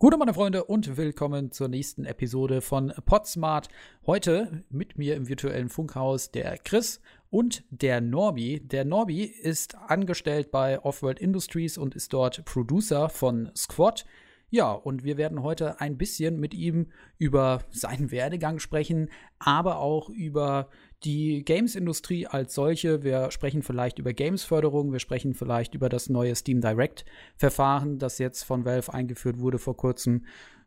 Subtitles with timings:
[0.00, 3.68] Gute meine Freunde und willkommen zur nächsten Episode von Podsmart.
[4.06, 8.60] Heute mit mir im virtuellen Funkhaus der Chris und der Norbi.
[8.60, 14.04] Der Norbi ist angestellt bei Offworld Industries und ist dort Producer von Squad.
[14.50, 19.10] Ja, und wir werden heute ein bisschen mit ihm über seinen Werdegang sprechen,
[19.40, 20.68] aber auch über
[21.04, 23.02] die Games-Industrie als solche.
[23.02, 28.42] Wir sprechen vielleicht über Games-Förderung, wir sprechen vielleicht über das neue Steam Direct-Verfahren, das jetzt
[28.42, 30.24] von Valve eingeführt wurde vor kurzem.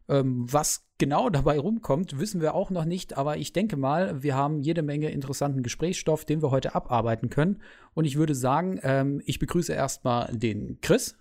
[0.08, 4.36] Ähm, was genau dabei rumkommt, wissen wir auch noch nicht, aber ich denke mal, wir
[4.36, 7.62] haben jede Menge interessanten Gesprächsstoff, den wir heute abarbeiten können.
[7.94, 11.18] Und ich würde sagen, ähm, ich begrüße erstmal den Chris.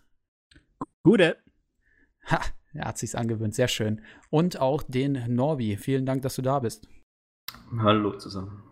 [1.02, 1.36] Gute.
[2.30, 2.40] Ha,
[2.74, 4.02] er hat sich's angewöhnt, sehr schön.
[4.28, 5.76] Und auch den Norbi.
[5.76, 6.88] Vielen Dank, dass du da bist.
[7.78, 8.69] Hallo zusammen.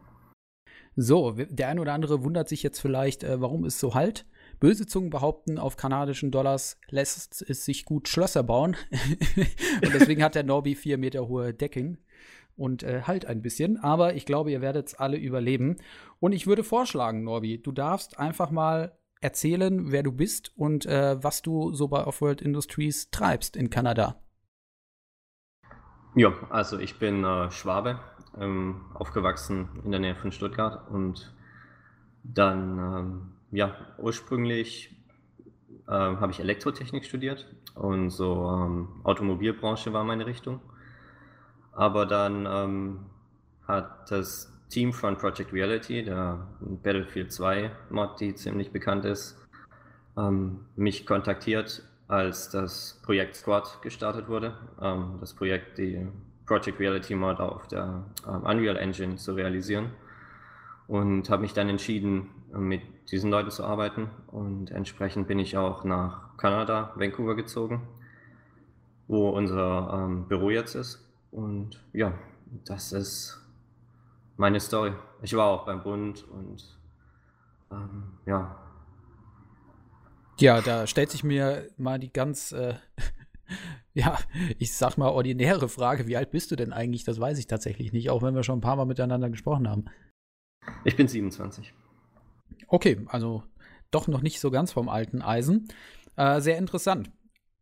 [1.01, 4.27] So, der ein oder andere wundert sich jetzt vielleicht, äh, warum es so halt.
[4.59, 8.75] Böse Zungen behaupten, auf kanadischen Dollars lässt es sich gut Schlösser bauen.
[9.85, 11.99] und deswegen hat der Norbi vier Meter hohe Decken
[12.57, 13.77] und äh, halt ein bisschen.
[13.77, 15.77] Aber ich glaube, ihr werdet es alle überleben.
[16.19, 21.23] Und ich würde vorschlagen, Norbi, du darfst einfach mal erzählen, wer du bist und äh,
[21.23, 24.21] was du so bei Offworld Industries treibst in Kanada.
[26.17, 28.01] Ja, also ich bin äh, Schwabe,
[28.41, 31.33] ähm, aufgewachsen in der Nähe von Stuttgart und
[32.25, 34.97] dann, ähm, ja, ursprünglich
[35.87, 40.61] äh, habe ich Elektrotechnik studiert und so ähm, Automobilbranche war meine Richtung.
[41.73, 43.07] Aber dann ähm,
[43.67, 49.39] hat das Team von Project Reality, der Battlefield 2 Mod, die ziemlich bekannt ist,
[50.17, 54.57] ähm, mich kontaktiert, als das Projekt Squad gestartet wurde.
[54.81, 56.07] Ähm, das Projekt, die
[56.49, 59.91] Project Reality Mod auf der ähm, Unreal Engine zu realisieren.
[60.89, 64.11] Und habe mich dann entschieden, mit diesen Leuten zu arbeiten.
[64.29, 67.87] Und entsprechend bin ich auch nach Kanada, Vancouver gezogen,
[69.07, 71.07] wo unser ähm, Büro jetzt ist.
[71.31, 72.15] Und ja,
[72.65, 73.39] das ist
[74.39, 74.93] meine Story.
[75.21, 76.79] Ich war auch beim Bund und
[77.71, 78.57] ähm, ja.
[80.39, 82.75] Ja, da stellt sich mir mal die ganz, äh,
[83.95, 84.19] ja,
[84.59, 87.05] ich sag mal ordinäre Frage, wie alt bist du denn eigentlich?
[87.05, 89.87] Das weiß ich tatsächlich nicht, auch wenn wir schon ein paar Mal miteinander gesprochen haben.
[90.85, 91.73] Ich bin 27.
[92.67, 93.43] Okay, also
[93.91, 95.69] doch noch nicht so ganz vom alten Eisen.
[96.17, 97.11] Äh, sehr interessant.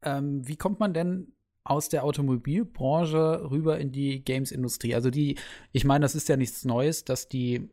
[0.03, 1.37] Ähm, wie kommt man denn
[1.67, 4.95] aus der Automobilbranche rüber in die Games-Industrie.
[4.95, 5.37] Also die,
[5.73, 7.69] ich meine, das ist ja nichts Neues, dass die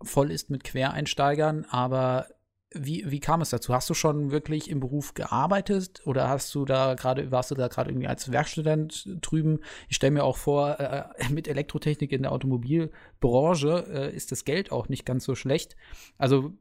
[0.00, 2.26] voll ist mit Quereinsteigern, aber
[2.74, 3.74] wie, wie kam es dazu?
[3.74, 7.68] Hast du schon wirklich im Beruf gearbeitet oder hast du da gerade, warst du da
[7.68, 9.60] gerade irgendwie als Werkstudent drüben?
[9.88, 14.72] Ich stelle mir auch vor, äh, mit Elektrotechnik in der Automobilbranche äh, ist das Geld
[14.72, 15.76] auch nicht ganz so schlecht.
[16.18, 16.52] Also,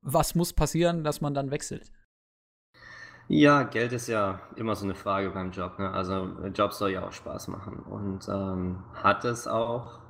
[0.00, 1.90] was muss passieren, dass man dann wechselt?
[3.28, 5.78] Ja, Geld ist ja immer so eine Frage beim Job.
[5.78, 5.90] Ne?
[5.90, 10.00] Also Job soll ja auch Spaß machen und ähm, hat es auch.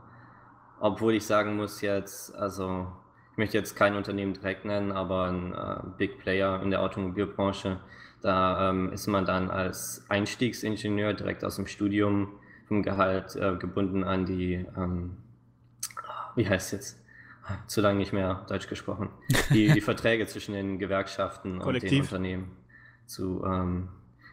[0.81, 2.89] Obwohl ich sagen muss jetzt, also
[3.33, 7.81] ich möchte jetzt kein Unternehmen direkt nennen, aber ein äh, Big Player in der Automobilbranche,
[8.21, 12.29] da ähm, ist man dann als Einstiegsingenieur direkt aus dem Studium
[12.69, 15.17] vom Gehalt äh, gebunden an die, ähm,
[16.37, 16.99] wie heißt es jetzt?
[17.67, 19.09] Zu lange nicht mehr Deutsch gesprochen.
[19.51, 22.53] Die, die Verträge zwischen den Gewerkschaften und den Unternehmen
[23.07, 23.43] zu.
[23.45, 23.89] Ähm,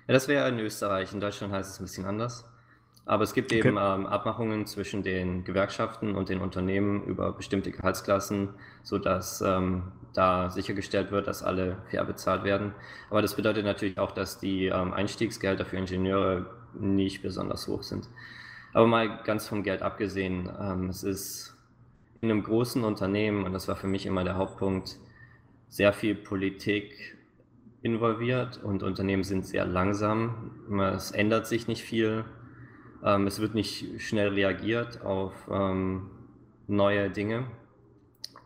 [0.07, 1.11] ja, das wäre in Österreich.
[1.13, 2.48] In Deutschland heißt es ein bisschen anders.
[3.09, 8.49] Aber es gibt eben ähm, Abmachungen zwischen den Gewerkschaften und den Unternehmen über bestimmte Gehaltsklassen,
[8.83, 9.81] sodass ähm,
[10.13, 12.71] da sichergestellt wird, dass alle fair bezahlt werden.
[13.09, 16.45] Aber das bedeutet natürlich auch, dass die ähm, Einstiegsgelder für Ingenieure
[16.79, 18.07] nicht besonders hoch sind.
[18.73, 21.57] Aber mal ganz vom Geld abgesehen, ähm, es ist
[22.21, 24.99] in einem großen Unternehmen, und das war für mich immer der Hauptpunkt,
[25.67, 27.17] sehr viel Politik
[27.81, 30.51] involviert und Unternehmen sind sehr langsam.
[30.93, 32.23] Es ändert sich nicht viel.
[33.03, 36.09] Ähm, es wird nicht schnell reagiert auf ähm,
[36.67, 37.45] neue Dinge.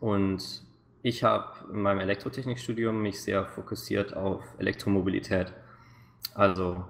[0.00, 0.62] Und
[1.02, 5.52] ich habe in meinem Elektrotechnikstudium mich sehr fokussiert auf Elektromobilität.
[6.34, 6.84] Also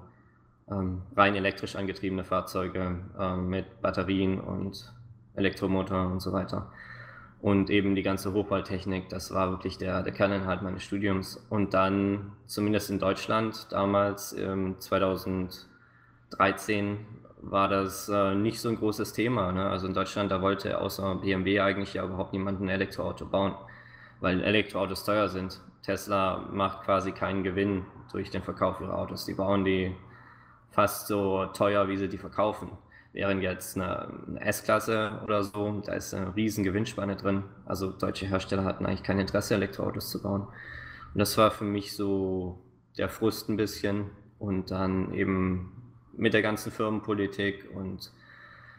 [0.71, 3.01] ähm, rein elektrisch angetriebene Fahrzeuge
[3.39, 4.93] mit Batterien und
[5.35, 6.71] Elektromotor und so weiter
[7.45, 11.37] und eben die ganze Hochballtechnik, das war wirklich der, der Kerninhalt meines Studiums.
[11.51, 17.05] Und dann, zumindest in Deutschland, damals ähm, 2013,
[17.51, 19.53] war das äh, nicht so ein großes Thema.
[19.53, 19.69] Ne?
[19.69, 23.55] Also in Deutschland, da wollte außer BMW eigentlich ja überhaupt niemand ein Elektroauto bauen,
[24.21, 25.61] weil Elektroautos teuer sind.
[25.83, 29.27] Tesla macht quasi keinen Gewinn durch den Verkauf ihrer Autos.
[29.27, 29.95] Die bauen die
[30.71, 32.71] fast so teuer, wie sie die verkaufen.
[33.13, 37.45] Während jetzt eine, eine S-Klasse oder so, da ist eine riesen Gewinnspanne drin.
[37.65, 40.43] Also deutsche Hersteller hatten eigentlich kein Interesse, Elektroautos zu bauen.
[40.43, 42.59] Und das war für mich so
[42.99, 44.11] der Frust ein bisschen.
[44.41, 45.84] Und dann eben
[46.17, 48.13] mit der ganzen Firmenpolitik und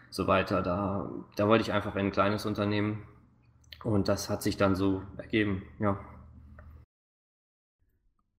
[0.09, 3.03] so weiter, da, da wollte ich einfach in ein kleines Unternehmen
[3.83, 5.99] und das hat sich dann so ergeben, ja.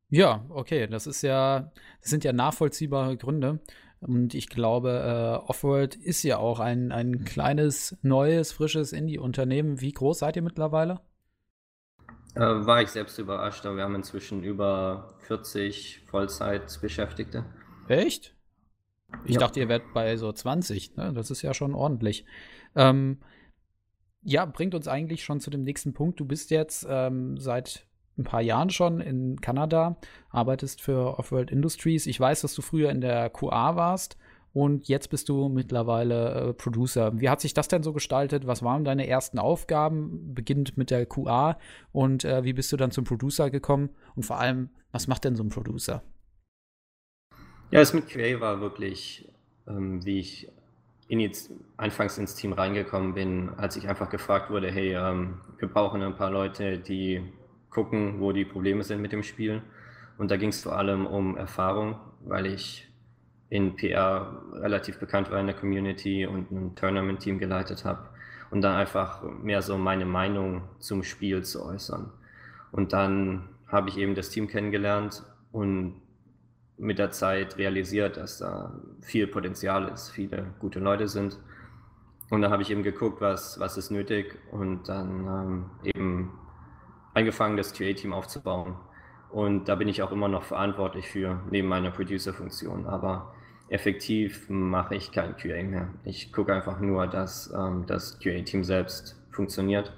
[0.08, 3.60] Ja, okay, das ist ja, das sind ja nachvollziehbare Gründe.
[4.00, 9.80] Und ich glaube, äh, Offworld ist ja auch ein, ein kleines, neues, frisches Indie-Unternehmen.
[9.80, 11.00] Wie groß seid ihr mittlerweile?
[12.34, 17.44] Äh, war ich selbst überrascht, aber wir haben inzwischen über 40 Vollzeitbeschäftigte.
[17.88, 18.35] Echt?
[19.24, 19.40] Ich ja.
[19.40, 20.96] dachte, ihr werdet bei so 20.
[20.96, 21.12] Ne?
[21.14, 22.24] Das ist ja schon ordentlich.
[22.74, 23.18] Ähm,
[24.22, 26.18] ja, bringt uns eigentlich schon zu dem nächsten Punkt.
[26.20, 27.86] Du bist jetzt ähm, seit
[28.18, 29.96] ein paar Jahren schon in Kanada,
[30.30, 32.06] arbeitest für Offworld Industries.
[32.06, 34.16] Ich weiß, dass du früher in der QA warst
[34.52, 37.20] und jetzt bist du mittlerweile äh, Producer.
[37.20, 38.46] Wie hat sich das denn so gestaltet?
[38.46, 41.58] Was waren deine ersten Aufgaben, beginnend mit der QA
[41.92, 43.90] und äh, wie bist du dann zum Producer gekommen?
[44.14, 46.02] Und vor allem, was macht denn so ein Producer?
[47.70, 49.28] Ja, es mit QA war wirklich,
[49.66, 50.48] ähm, wie ich
[51.08, 51.30] in
[51.76, 56.16] anfangs ins Team reingekommen bin, als ich einfach gefragt wurde, hey, ähm, wir brauchen ein
[56.16, 57.22] paar Leute, die
[57.70, 59.62] gucken, wo die Probleme sind mit dem Spiel.
[60.16, 62.88] Und da ging es vor allem um Erfahrung, weil ich
[63.50, 68.08] in PR relativ bekannt war in der Community und ein Tournament-Team geleitet habe
[68.50, 72.12] und dann einfach mehr so meine Meinung zum Spiel zu äußern.
[72.72, 76.00] Und dann habe ich eben das Team kennengelernt und
[76.78, 81.38] mit der Zeit realisiert, dass da viel Potenzial ist, viele gute Leute sind.
[82.30, 86.38] Und dann habe ich eben geguckt, was, was ist nötig und dann ähm, eben
[87.14, 88.76] angefangen, das QA-Team aufzubauen.
[89.30, 92.86] Und da bin ich auch immer noch verantwortlich für, neben meiner Producer-Funktion.
[92.86, 93.34] Aber
[93.68, 95.88] effektiv mache ich kein QA mehr.
[96.04, 99.92] Ich gucke einfach nur, dass ähm, das QA-Team selbst funktioniert.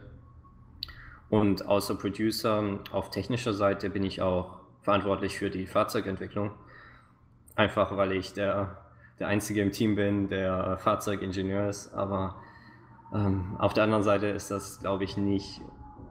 [1.30, 6.52] Und außer Producer auf technischer Seite bin ich auch verantwortlich für die Fahrzeugentwicklung.
[7.58, 8.78] Einfach weil ich der,
[9.18, 11.92] der Einzige im Team bin, der Fahrzeugingenieur ist.
[11.92, 12.36] Aber
[13.12, 15.60] ähm, auf der anderen Seite ist das, glaube ich, nicht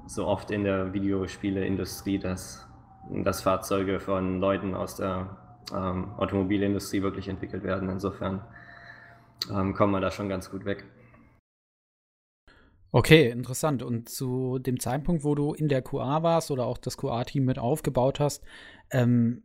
[0.08, 2.68] so oft in der Videospieleindustrie, dass,
[3.10, 5.38] dass Fahrzeuge von Leuten aus der
[5.74, 7.90] ähm, Automobilindustrie wirklich entwickelt werden.
[7.90, 8.42] Insofern
[9.50, 10.84] ähm, kommen wir da schon ganz gut weg.
[12.92, 13.84] Okay, interessant.
[13.84, 17.58] Und zu dem Zeitpunkt, wo du in der QA warst oder auch das QA-Team mit
[17.58, 18.44] aufgebaut hast,
[18.92, 19.44] ähm,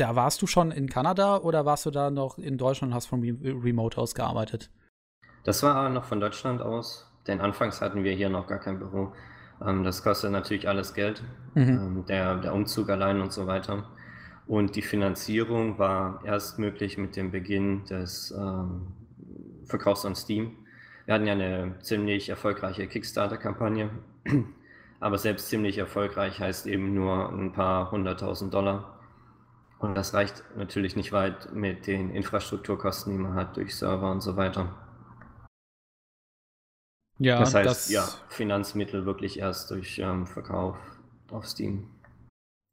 [0.00, 3.06] da warst du schon in Kanada oder warst du da noch in Deutschland und hast
[3.06, 4.70] von Remote aus gearbeitet?
[5.44, 7.08] Das war noch von Deutschland aus.
[7.28, 9.12] Denn anfangs hatten wir hier noch gar kein Büro.
[9.64, 11.22] Ähm, das kostet natürlich alles Geld,
[11.54, 11.68] mhm.
[11.68, 13.84] ähm, der, der Umzug allein und so weiter.
[14.46, 18.88] Und die Finanzierung war erst möglich mit dem Beginn des ähm,
[19.66, 20.56] Verkaufs an Steam.
[21.04, 23.90] Wir hatten ja eine ziemlich erfolgreiche Kickstarter-Kampagne,
[25.00, 28.97] aber selbst ziemlich erfolgreich heißt eben nur ein paar hunderttausend Dollar.
[29.78, 34.20] Und das reicht natürlich nicht weit mit den Infrastrukturkosten, die man hat durch Server und
[34.20, 34.74] so weiter.
[37.18, 40.76] Ja, das heißt, das ja, Finanzmittel wirklich erst durch ähm, Verkauf
[41.30, 41.90] auf Steam.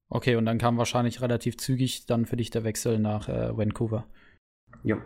[0.10, 4.08] Okay, und dann kam wahrscheinlich relativ zügig dann für dich der Wechsel nach äh, Vancouver.
[4.84, 4.98] Ja.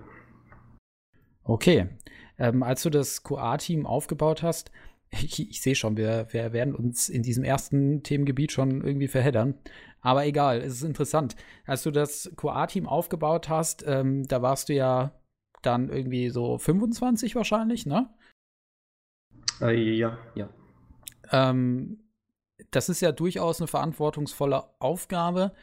[1.44, 1.90] Okay.
[2.38, 4.72] Ähm, als du das QA-Team aufgebaut hast,
[5.12, 9.56] ich, ich sehe schon, wir, wir werden uns in diesem ersten Themengebiet schon irgendwie verheddern.
[10.02, 11.36] Aber egal, es ist interessant.
[11.66, 15.14] Als du das QA-Team aufgebaut hast, ähm, da warst du ja
[15.62, 18.10] dann irgendwie so 25 wahrscheinlich, ne?
[19.62, 20.50] Äh, ja, ja.
[21.32, 22.00] Ähm,
[22.72, 25.54] das ist ja durchaus eine verantwortungsvolle Aufgabe.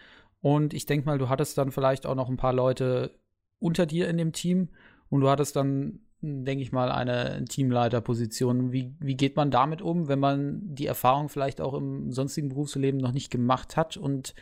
[0.41, 3.19] Und ich denke mal, du hattest dann vielleicht auch noch ein paar Leute
[3.59, 4.69] unter dir in dem Team
[5.09, 8.73] und du hattest dann, denke ich mal, eine Teamleiterposition.
[8.73, 13.01] Wie, wie geht man damit um, wenn man die Erfahrung vielleicht auch im sonstigen Berufsleben
[13.01, 14.35] noch nicht gemacht hat und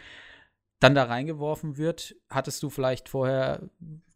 [0.80, 2.16] dann da reingeworfen wird?
[2.30, 3.68] Hattest du vielleicht vorher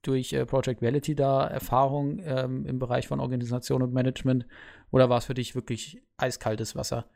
[0.02, 4.46] durch äh, Project Reality da Erfahrung ähm, im Bereich von Organisation und Management
[4.90, 7.06] oder war es für dich wirklich eiskaltes Wasser?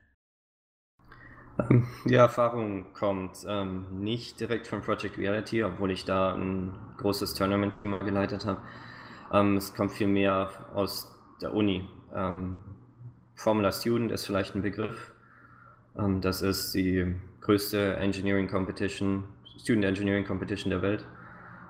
[1.58, 7.34] Ähm, die Erfahrung kommt ähm, nicht direkt von Project Reality, obwohl ich da ein großes
[7.34, 8.62] Tournament immer geleitet habe.
[9.32, 11.10] Ähm, es kommt vielmehr aus
[11.40, 11.88] der Uni.
[12.14, 12.56] Ähm,
[13.34, 15.12] Formula Student ist vielleicht ein Begriff.
[15.98, 19.24] Ähm, das ist die größte Engineering Competition,
[19.58, 21.06] Student Engineering Competition der Welt.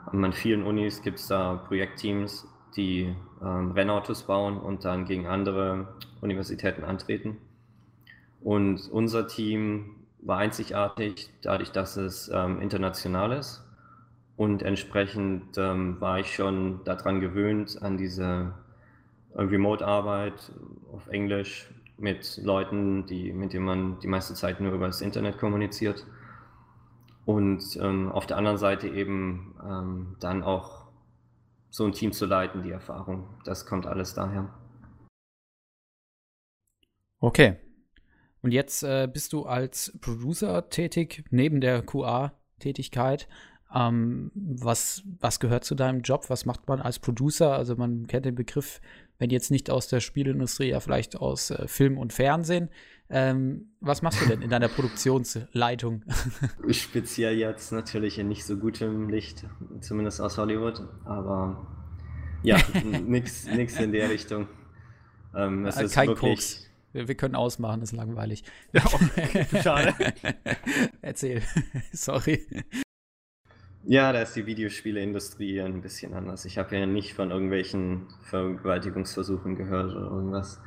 [0.07, 5.95] An vielen Unis gibt es da Projektteams, die ähm, Rennautos bauen und dann gegen andere
[6.21, 7.37] Universitäten antreten.
[8.41, 13.62] Und unser Team war einzigartig dadurch, dass es ähm, international ist.
[14.43, 18.53] Und entsprechend ähm, war ich schon daran gewöhnt, an diese
[19.35, 20.51] äh, Remote-Arbeit
[20.91, 25.39] auf Englisch mit Leuten, die, mit denen man die meiste Zeit nur über das Internet
[25.39, 26.05] kommuniziert.
[27.25, 30.89] Und ähm, auf der anderen Seite eben ähm, dann auch
[31.71, 34.53] so ein Team zu leiten, die Erfahrung, das kommt alles daher.
[37.21, 37.59] Okay.
[38.41, 43.29] Und jetzt äh, bist du als Producer tätig, neben der QA-Tätigkeit.
[43.75, 46.29] Ähm, was, was gehört zu deinem Job?
[46.29, 47.55] Was macht man als Producer?
[47.55, 48.81] Also man kennt den Begriff,
[49.19, 52.69] wenn jetzt nicht aus der Spielindustrie, ja vielleicht aus äh, Film und Fernsehen.
[53.09, 56.03] Ähm, was machst du denn in deiner Produktionsleitung?
[56.71, 59.45] Speziell jetzt natürlich in nicht so gutem Licht,
[59.81, 61.67] zumindest aus Hollywood, aber
[62.43, 62.59] ja,
[63.07, 64.49] nichts in der Richtung.
[65.35, 66.71] Ähm, es äh, ist Kein wirklich, Koks.
[66.93, 68.45] Wir, wir können ausmachen, ist langweilig.
[68.73, 69.47] Ja, okay.
[69.63, 69.95] Schade.
[71.03, 71.43] Erzähl.
[71.93, 72.47] Sorry.
[73.85, 76.45] Ja, da ist die Videospieleindustrie ein bisschen anders.
[76.45, 80.61] Ich habe ja nicht von irgendwelchen Vergewaltigungsversuchen gehört oder irgendwas.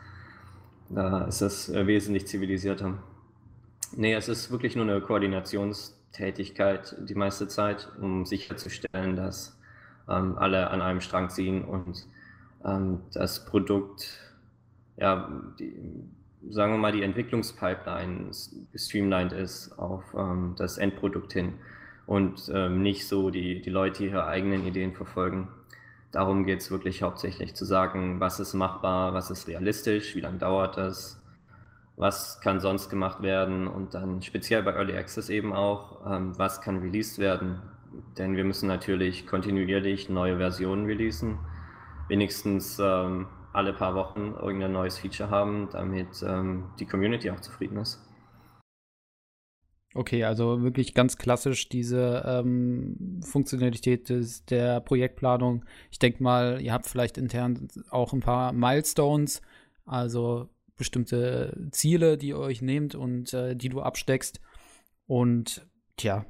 [0.89, 3.01] Da ist es äh, wesentlich zivilisierter.
[3.95, 9.57] Nee, es ist wirklich nur eine Koordinationstätigkeit die meiste Zeit, um sicherzustellen, dass
[10.10, 12.05] ähm, alle an einem Strang ziehen und
[12.65, 14.19] ähm, das Produkt
[14.98, 15.29] ja,
[15.60, 15.74] die,
[16.50, 18.31] sagen wir mal, die Entwicklungspipeline
[18.72, 21.53] gestreamlined ist auf ähm, das Endprodukt hin
[22.07, 25.47] und ähm, nicht so die, die Leute ihre eigenen Ideen verfolgen.
[26.12, 30.38] Darum geht es wirklich hauptsächlich zu sagen, was ist machbar, was ist realistisch, wie lange
[30.38, 31.21] dauert das,
[31.97, 36.62] was kann sonst gemacht werden und dann speziell bei Early Access eben auch, ähm, was
[36.62, 37.62] kann released werden.
[38.17, 41.39] Denn wir müssen natürlich kontinuierlich neue Versionen releasen,
[42.07, 47.77] wenigstens ähm, alle paar Wochen irgendein neues Feature haben, damit ähm, die Community auch zufrieden
[47.77, 48.04] ist.
[49.96, 55.64] Okay, also wirklich ganz klassisch diese ähm, Funktionalität des, der Projektplanung.
[55.90, 59.42] Ich denke mal, ihr habt vielleicht intern auch ein paar Milestones,
[59.86, 64.42] also bestimmte Ziele, die ihr euch nehmt und äh, die du absteckst.
[65.08, 66.25] Und tja,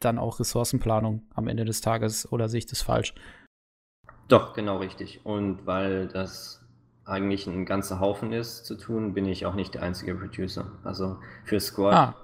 [0.00, 3.14] dann auch Ressourcenplanung am Ende des Tages oder sehe ich das falsch?
[4.26, 5.24] Doch, genau richtig.
[5.24, 6.63] Und weil das
[7.06, 10.72] eigentlich ein ganzer Haufen ist zu tun, bin ich auch nicht der einzige Producer.
[10.84, 12.14] Also für Squad, ah.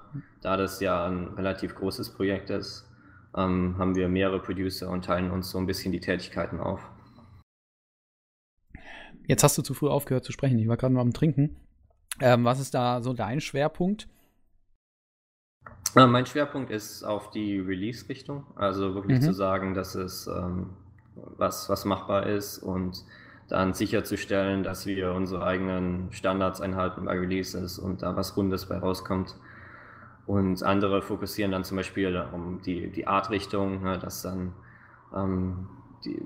[0.41, 2.89] da das ja ein relativ großes Projekt ist,
[3.35, 6.81] ähm, haben wir mehrere Producer und teilen uns so ein bisschen die Tätigkeiten auf.
[9.27, 10.57] Jetzt hast du zu früh aufgehört zu sprechen.
[10.57, 11.57] Ich war gerade noch am Trinken.
[12.19, 14.09] Ähm, was ist da so dein Schwerpunkt?
[15.95, 18.45] Äh, mein Schwerpunkt ist auf die Release-Richtung.
[18.55, 19.23] Also wirklich mhm.
[19.23, 20.71] zu sagen, dass es ähm,
[21.15, 23.05] was, was machbar ist und
[23.51, 28.77] dann sicherzustellen, dass wir unsere eigenen Standards einhalten bei Releases und da was Rundes bei
[28.77, 29.35] rauskommt.
[30.25, 34.53] Und andere fokussieren dann zum Beispiel um die, die Artrichtung, ne, dass dann
[35.15, 35.67] ähm,
[36.05, 36.21] die,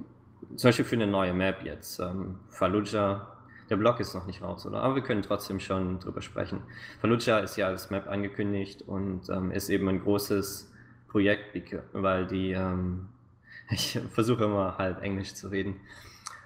[0.55, 3.27] zum Beispiel für eine neue Map jetzt, ähm, Fallujah,
[3.69, 4.81] der Blog ist noch nicht raus, oder?
[4.83, 6.61] Aber wir können trotzdem schon drüber sprechen.
[7.01, 10.71] Fallujah ist ja als Map angekündigt und ähm, ist eben ein großes
[11.07, 11.55] Projekt,
[11.93, 13.07] weil die, ähm,
[13.71, 15.77] ich versuche immer halb Englisch zu reden,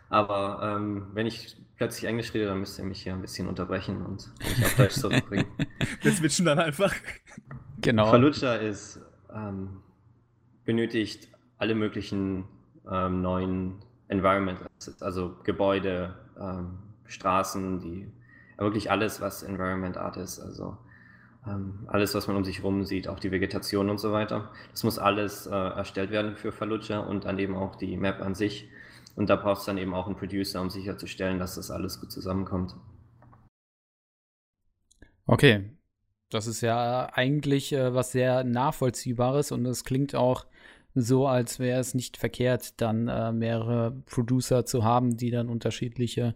[0.10, 4.06] aber ähm, wenn ich plötzlich Englisch rede, dann müsst ihr mich hier ein bisschen unterbrechen
[4.06, 5.46] und mich auf Deutsch zurückbringen.
[6.01, 6.94] Wir switchen dann einfach.
[7.82, 8.08] Genau.
[8.08, 9.00] Fallujah ist,
[9.34, 9.82] ähm,
[10.66, 12.46] benötigt alle möglichen
[12.92, 13.75] ähm, neuen
[14.08, 18.12] Environment Assets, also Gebäude, ähm, Straßen, die
[18.58, 20.78] wirklich alles, was Environment Art ist, also
[21.48, 24.51] ähm, alles, was man um sich herum sieht, auch die Vegetation und so weiter.
[24.72, 28.36] Das muss alles äh, erstellt werden für Fallujah und dann eben auch die Map an
[28.36, 28.70] sich.
[29.16, 32.12] Und da braucht es dann eben auch einen Producer, um sicherzustellen, dass das alles gut
[32.12, 32.75] zusammenkommt.
[35.25, 35.75] Okay.
[36.32, 40.46] Das ist ja eigentlich äh, was sehr Nachvollziehbares und es klingt auch
[40.94, 46.36] so, als wäre es nicht verkehrt, dann äh, mehrere Producer zu haben, die dann unterschiedliche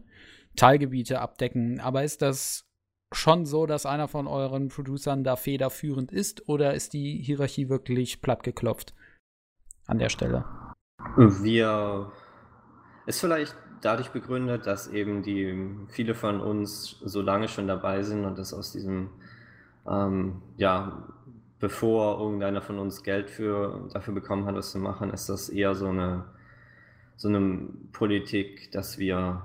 [0.55, 1.79] Teilgebiete abdecken.
[1.79, 2.65] Aber ist das
[3.13, 8.21] schon so, dass einer von euren Producern da federführend ist oder ist die Hierarchie wirklich
[8.21, 8.93] plattgeklopft
[9.85, 10.45] an der Stelle?
[11.15, 12.11] Wir
[13.05, 18.25] ist vielleicht dadurch begründet, dass eben die viele von uns so lange schon dabei sind
[18.25, 19.09] und das aus diesem,
[19.87, 21.03] ähm, ja,
[21.59, 25.75] bevor irgendeiner von uns Geld für, dafür bekommen hat, was zu machen, ist das eher
[25.75, 26.25] so eine,
[27.17, 29.43] so eine Politik, dass wir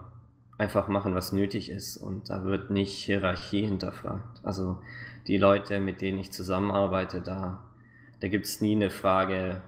[0.57, 4.41] einfach machen, was nötig ist und da wird nicht Hierarchie hinterfragt.
[4.43, 4.79] Also
[5.27, 7.63] die Leute, mit denen ich zusammenarbeite, da,
[8.21, 9.63] da gibt es nie eine Frage,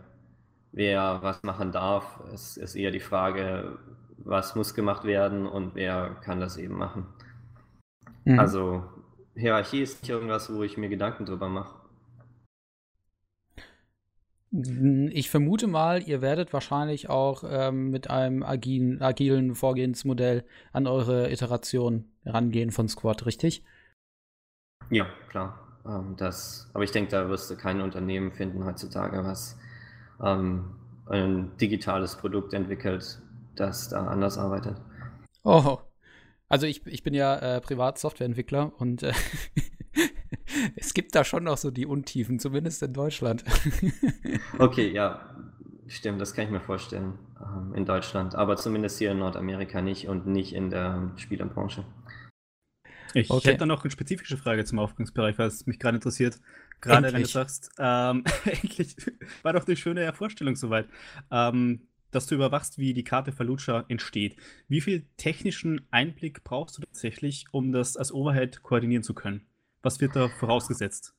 [0.73, 2.21] wer was machen darf.
[2.33, 3.79] Es ist eher die Frage,
[4.19, 7.07] was muss gemacht werden und wer kann das eben machen.
[8.25, 8.39] Mhm.
[8.39, 8.85] Also
[9.35, 11.81] Hierarchie ist nicht irgendwas, wo ich mir Gedanken drüber mache.
[14.53, 21.31] Ich vermute mal, ihr werdet wahrscheinlich auch ähm, mit einem agilen, agilen Vorgehensmodell an eure
[21.31, 23.63] Iteration rangehen von Squad, richtig?
[24.91, 25.57] Ja, klar.
[25.87, 29.57] Ähm, das, aber ich denke, da wirst du kein Unternehmen finden heutzutage, was
[30.23, 30.65] ähm,
[31.07, 33.21] ein digitales Produkt entwickelt,
[33.57, 34.77] das da anders arbeitet.
[35.43, 35.79] Oh,
[36.49, 39.13] also ich, ich bin ja äh, privat Softwareentwickler und äh,
[40.77, 43.45] es gibt da schon noch so die Untiefen, zumindest in Deutschland.
[44.59, 45.21] okay, ja,
[45.87, 50.09] stimmt, das kann ich mir vorstellen ähm, in Deutschland, aber zumindest hier in Nordamerika nicht
[50.09, 51.85] und nicht in der Spielerbranche.
[53.15, 53.49] Ich okay.
[53.49, 56.41] hätte da noch eine spezifische Frage zum Aufgangsbereich, weil es mich gerade interessiert.
[56.81, 57.15] Gerade Endlich.
[57.15, 58.97] wenn du sagst, ähm, endlich
[59.43, 60.89] war doch eine schöne Vorstellung soweit,
[61.31, 64.37] ähm, dass du überwachst, wie die Karte Fallujah entsteht.
[64.69, 69.47] Wie viel technischen Einblick brauchst du tatsächlich, um das als Overhead koordinieren zu können?
[69.83, 71.15] Was wird da vorausgesetzt?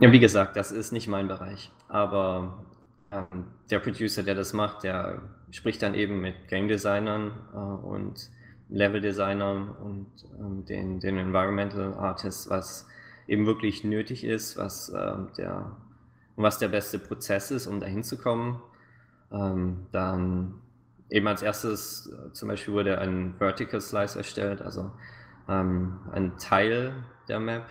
[0.00, 1.70] Ja, wie gesagt, das ist nicht mein Bereich.
[1.88, 2.64] Aber
[3.10, 8.30] ähm, der Producer, der das macht, der spricht dann eben mit Game Designern äh, und
[8.68, 12.86] Level-Designern und ähm, den, den Environmental Artists, was
[13.26, 15.72] eben wirklich nötig ist, was, äh, der,
[16.36, 18.60] was der beste Prozess ist, um dahin zu kommen.
[19.32, 20.54] Ähm, dann
[21.10, 24.90] eben als erstes äh, zum Beispiel wurde ein Vertical Slice erstellt, also
[25.48, 26.92] ähm, ein Teil
[27.28, 27.66] der Map,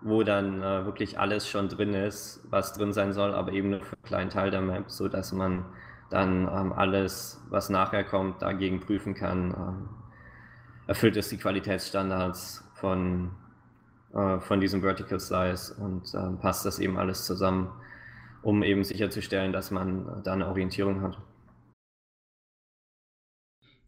[0.00, 3.80] wo dann äh, wirklich alles schon drin ist, was drin sein soll, aber eben nur
[3.80, 5.64] für einen kleinen Teil der Map, sodass man
[6.10, 9.50] dann ähm, alles, was nachher kommt, dagegen prüfen kann.
[9.50, 9.88] Ähm,
[10.86, 13.32] erfüllt es die Qualitätsstandards von,
[14.16, 17.70] äh, von diesem Vertical Slice und äh, passt das eben alles zusammen,
[18.42, 21.18] um eben sicherzustellen, dass man da eine Orientierung hat.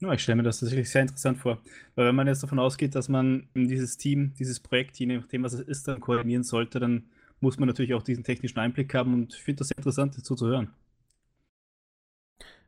[0.00, 1.58] Ja, ich stelle mir das tatsächlich sehr interessant vor.
[1.94, 5.54] Weil wenn man jetzt davon ausgeht, dass man dieses Team, dieses Projekt, je nachdem, was
[5.54, 7.04] es ist, dann koordinieren sollte, dann
[7.40, 10.35] muss man natürlich auch diesen technischen Einblick haben und ich finde das sehr interessant, dazu
[10.35, 10.70] zu hören.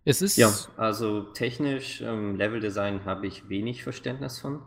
[0.05, 0.37] Es ist.
[0.39, 4.63] Ja, also technisch, ähm, Leveldesign habe ich wenig Verständnis von.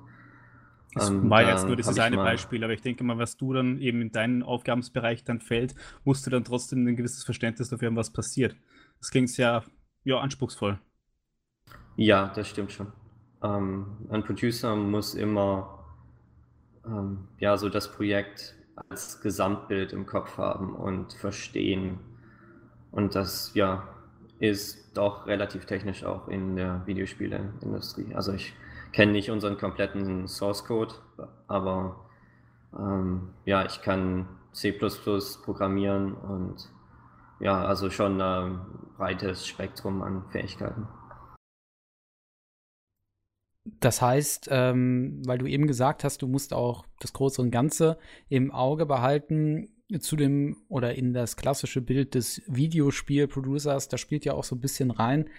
[0.95, 3.79] Das ähm, war jetzt nur dieses eine Beispiel, aber ich denke mal, was du dann
[3.79, 7.95] eben in deinen Aufgabensbereich dann fällt, musst du dann trotzdem ein gewisses Verständnis dafür haben,
[7.95, 8.55] was passiert.
[8.99, 9.63] Das klingt sehr
[10.03, 10.79] ja, anspruchsvoll.
[11.95, 12.87] Ja, das stimmt schon.
[13.43, 15.83] Ähm, ein Producer muss immer
[16.85, 18.55] ähm, ja, so das Projekt
[18.89, 21.99] als Gesamtbild im Kopf haben und verstehen.
[22.91, 23.87] Und das, ja,
[24.39, 28.13] ist doch relativ technisch auch in der Videospieleindustrie.
[28.13, 28.53] Also ich
[28.93, 30.95] kenne nicht unseren kompletten Source Code,
[31.47, 32.09] aber
[32.77, 36.69] ähm, ja, ich kann C programmieren und
[37.39, 38.61] ja, also schon ein
[38.95, 40.87] breites Spektrum an Fähigkeiten.
[43.65, 47.97] Das heißt, ähm, weil du eben gesagt hast, du musst auch das Große und Ganze
[48.29, 54.33] im Auge behalten, zu dem oder in das klassische Bild des Videospielproducers, da spielt ja
[54.33, 55.29] auch so ein bisschen rein,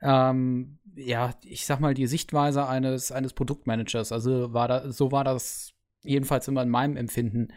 [0.00, 4.12] ähm, ja, ich sag mal, die Sichtweise eines, eines Produktmanagers.
[4.12, 7.48] Also war da, so war das jedenfalls immer in meinem Empfinden,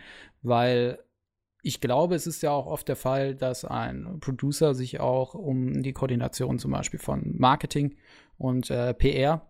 [0.42, 1.00] weil
[1.62, 5.82] ich glaube, es ist ja auch oft der Fall, dass ein Producer sich auch um
[5.82, 7.96] die Koordination zum Beispiel von Marketing
[8.38, 9.50] und äh, PR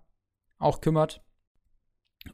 [0.59, 1.23] auch kümmert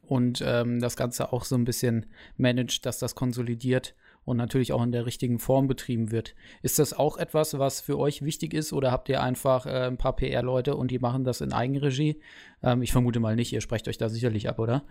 [0.02, 4.82] und ähm, das Ganze auch so ein bisschen managt, dass das konsolidiert und natürlich auch
[4.82, 6.34] in der richtigen Form betrieben wird.
[6.62, 9.96] Ist das auch etwas, was für euch wichtig ist oder habt ihr einfach äh, ein
[9.96, 12.20] paar PR-Leute und die machen das in Eigenregie?
[12.62, 14.84] Ähm, ich vermute mal nicht, ihr sprecht euch da sicherlich ab, oder?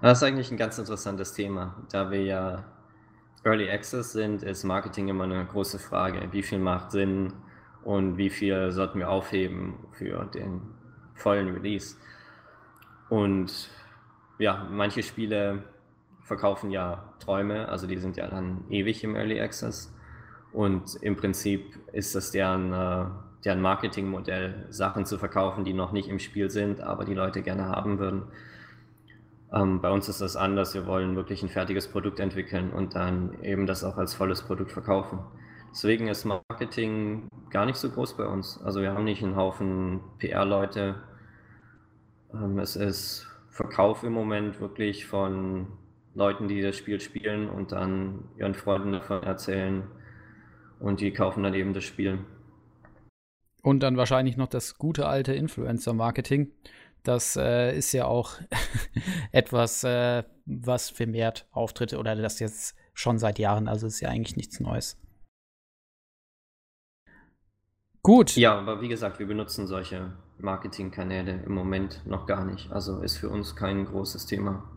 [0.00, 1.86] Das ist eigentlich ein ganz interessantes Thema.
[1.90, 2.64] Da wir ja
[3.44, 6.28] Early Access sind, ist Marketing immer eine große Frage.
[6.32, 7.32] Wie viel macht Sinn
[7.82, 10.60] und wie viel sollten wir aufheben für den
[11.14, 11.96] vollen Release?
[13.08, 13.70] Und
[14.38, 15.64] ja, manche Spiele
[16.28, 19.92] verkaufen ja Träume, also die sind ja dann ewig im Early Access.
[20.52, 23.06] Und im Prinzip ist das deren, äh,
[23.44, 27.66] deren Marketingmodell, Sachen zu verkaufen, die noch nicht im Spiel sind, aber die Leute gerne
[27.66, 28.22] haben würden.
[29.52, 30.74] Ähm, bei uns ist das anders.
[30.74, 34.72] Wir wollen wirklich ein fertiges Produkt entwickeln und dann eben das auch als volles Produkt
[34.72, 35.20] verkaufen.
[35.70, 38.60] Deswegen ist Marketing gar nicht so groß bei uns.
[38.62, 40.96] Also wir haben nicht einen Haufen PR-Leute.
[42.34, 45.66] Ähm, es ist Verkauf im Moment wirklich von
[46.18, 49.84] Leuten, die das Spiel spielen und dann ihren Freunden davon erzählen
[50.80, 52.18] und die kaufen dann eben das Spiel.
[53.62, 56.52] Und dann wahrscheinlich noch das gute alte Influencer-Marketing.
[57.04, 58.32] Das äh, ist ja auch
[59.32, 63.68] etwas, äh, was vermehrt auftritt oder das jetzt schon seit Jahren.
[63.68, 65.00] Also ist ja eigentlich nichts Neues.
[68.02, 68.36] Gut.
[68.36, 72.72] Ja, aber wie gesagt, wir benutzen solche Marketingkanäle im Moment noch gar nicht.
[72.72, 74.68] Also ist für uns kein großes Thema.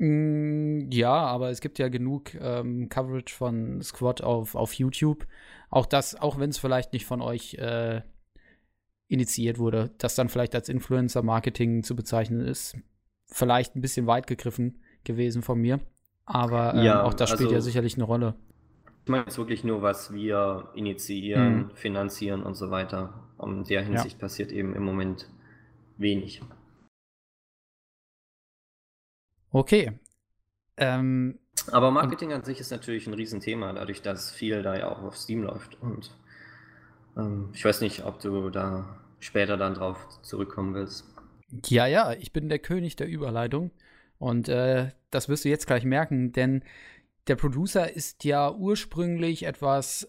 [0.00, 5.26] Mm, ja, aber es gibt ja genug ähm, Coverage von Squad auf, auf YouTube.
[5.68, 8.00] Auch das, auch wenn es vielleicht nicht von euch äh,
[9.08, 12.78] initiiert wurde, das dann vielleicht als Influencer-Marketing zu bezeichnen ist,
[13.26, 15.80] vielleicht ein bisschen weit gegriffen gewesen von mir.
[16.24, 18.36] Aber ähm, ja, auch das spielt also, ja sicherlich eine Rolle.
[19.04, 21.70] Ich meine jetzt wirklich nur, was wir initiieren, mhm.
[21.74, 23.28] finanzieren und so weiter.
[23.42, 24.18] In der Hinsicht ja.
[24.18, 25.28] passiert eben im Moment
[25.98, 26.40] wenig.
[29.52, 29.98] Okay.
[30.76, 31.38] Ähm,
[31.70, 35.16] Aber Marketing an sich ist natürlich ein Riesenthema, dadurch, dass viel da ja auch auf
[35.16, 35.80] Steam läuft.
[35.82, 36.10] Und
[37.16, 41.04] ähm, ich weiß nicht, ob du da später dann drauf zurückkommen willst.
[41.66, 43.70] Ja, ja, ich bin der König der Überleitung.
[44.18, 46.62] Und äh, das wirst du jetzt gleich merken, denn
[47.26, 50.06] der Producer ist ja ursprünglich etwas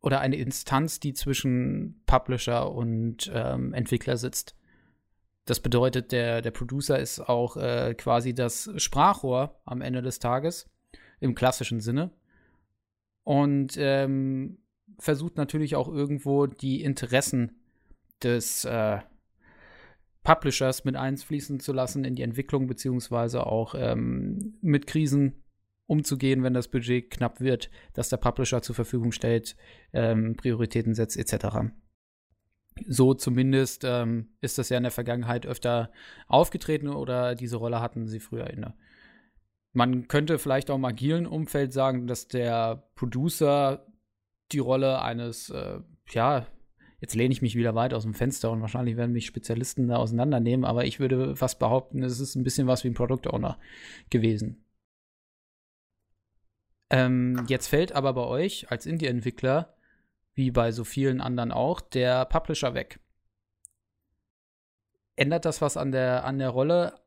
[0.00, 4.54] oder eine Instanz, die zwischen Publisher und ähm, Entwickler sitzt.
[5.44, 10.70] Das bedeutet, der, der Producer ist auch äh, quasi das Sprachrohr am Ende des Tages,
[11.20, 12.12] im klassischen Sinne.
[13.24, 14.58] Und ähm,
[14.98, 17.52] versucht natürlich auch irgendwo die Interessen
[18.22, 18.98] des äh,
[20.22, 25.42] Publishers mit einfließen zu lassen in die Entwicklung, beziehungsweise auch ähm, mit Krisen
[25.86, 29.54] umzugehen, wenn das Budget knapp wird, dass der Publisher zur Verfügung stellt,
[29.92, 31.74] ähm, Prioritäten setzt, etc.
[32.88, 35.90] So zumindest ähm, ist das ja in der Vergangenheit öfter
[36.26, 38.74] aufgetreten oder diese Rolle hatten sie früher inne.
[39.72, 43.86] Man könnte vielleicht auch im agilen Umfeld sagen, dass der Producer
[44.52, 46.46] die Rolle eines, äh, ja,
[47.00, 49.96] jetzt lehne ich mich wieder weit aus dem Fenster und wahrscheinlich werden mich Spezialisten da
[49.96, 53.58] auseinandernehmen, aber ich würde fast behaupten, es ist ein bisschen was wie ein Product Owner
[54.10, 54.64] gewesen.
[56.90, 59.73] Ähm, jetzt fällt aber bei euch als Indie-Entwickler,
[60.34, 63.00] wie bei so vielen anderen auch, der Publisher weg.
[65.16, 67.00] Ändert das was an der, an der Rolle?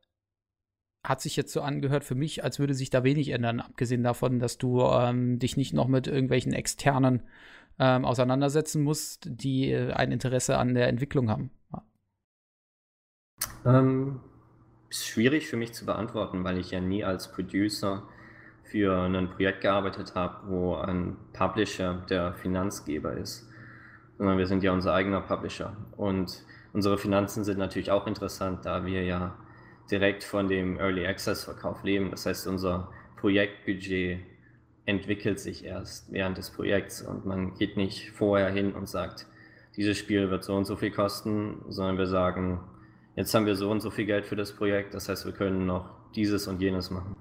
[1.04, 4.40] Hat sich jetzt so angehört für mich, als würde sich da wenig ändern, abgesehen davon,
[4.40, 7.22] dass du ähm, dich nicht noch mit irgendwelchen externen
[7.78, 11.50] ähm, auseinandersetzen musst, die äh, ein Interesse an der Entwicklung haben.
[13.64, 14.20] Ähm,
[14.88, 18.08] ist schwierig für mich zu beantworten, weil ich ja nie als Producer
[18.70, 23.48] für ein Projekt gearbeitet habe, wo ein Publisher der Finanzgeber ist,
[24.18, 25.76] sondern wir sind ja unser eigener Publisher.
[25.96, 29.36] Und unsere Finanzen sind natürlich auch interessant, da wir ja
[29.90, 32.10] direkt von dem Early Access Verkauf leben.
[32.10, 34.20] Das heißt, unser Projektbudget
[34.84, 39.26] entwickelt sich erst während des Projekts und man geht nicht vorher hin und sagt,
[39.76, 42.60] dieses Spiel wird so und so viel kosten, sondern wir sagen,
[43.14, 45.66] jetzt haben wir so und so viel Geld für das Projekt, das heißt, wir können
[45.66, 47.16] noch dieses und jenes machen.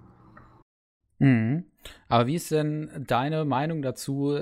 [1.19, 1.65] Mhm.
[2.07, 4.37] Aber wie ist denn deine Meinung dazu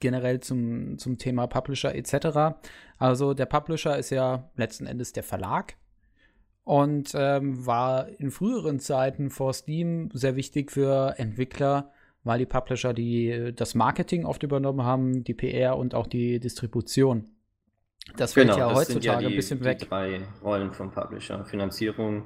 [0.00, 2.56] generell zum, zum Thema Publisher etc.?
[2.98, 5.76] Also der Publisher ist ja letzten Endes der Verlag
[6.64, 11.90] und ähm, war in früheren Zeiten vor Steam sehr wichtig für Entwickler,
[12.24, 17.28] weil die Publisher die das Marketing oft übernommen haben, die PR und auch die Distribution.
[18.16, 19.78] Das fällt genau, ja heutzutage ja die, ein bisschen weg.
[19.78, 22.24] Die drei Rollen vom Publisher: Finanzierung,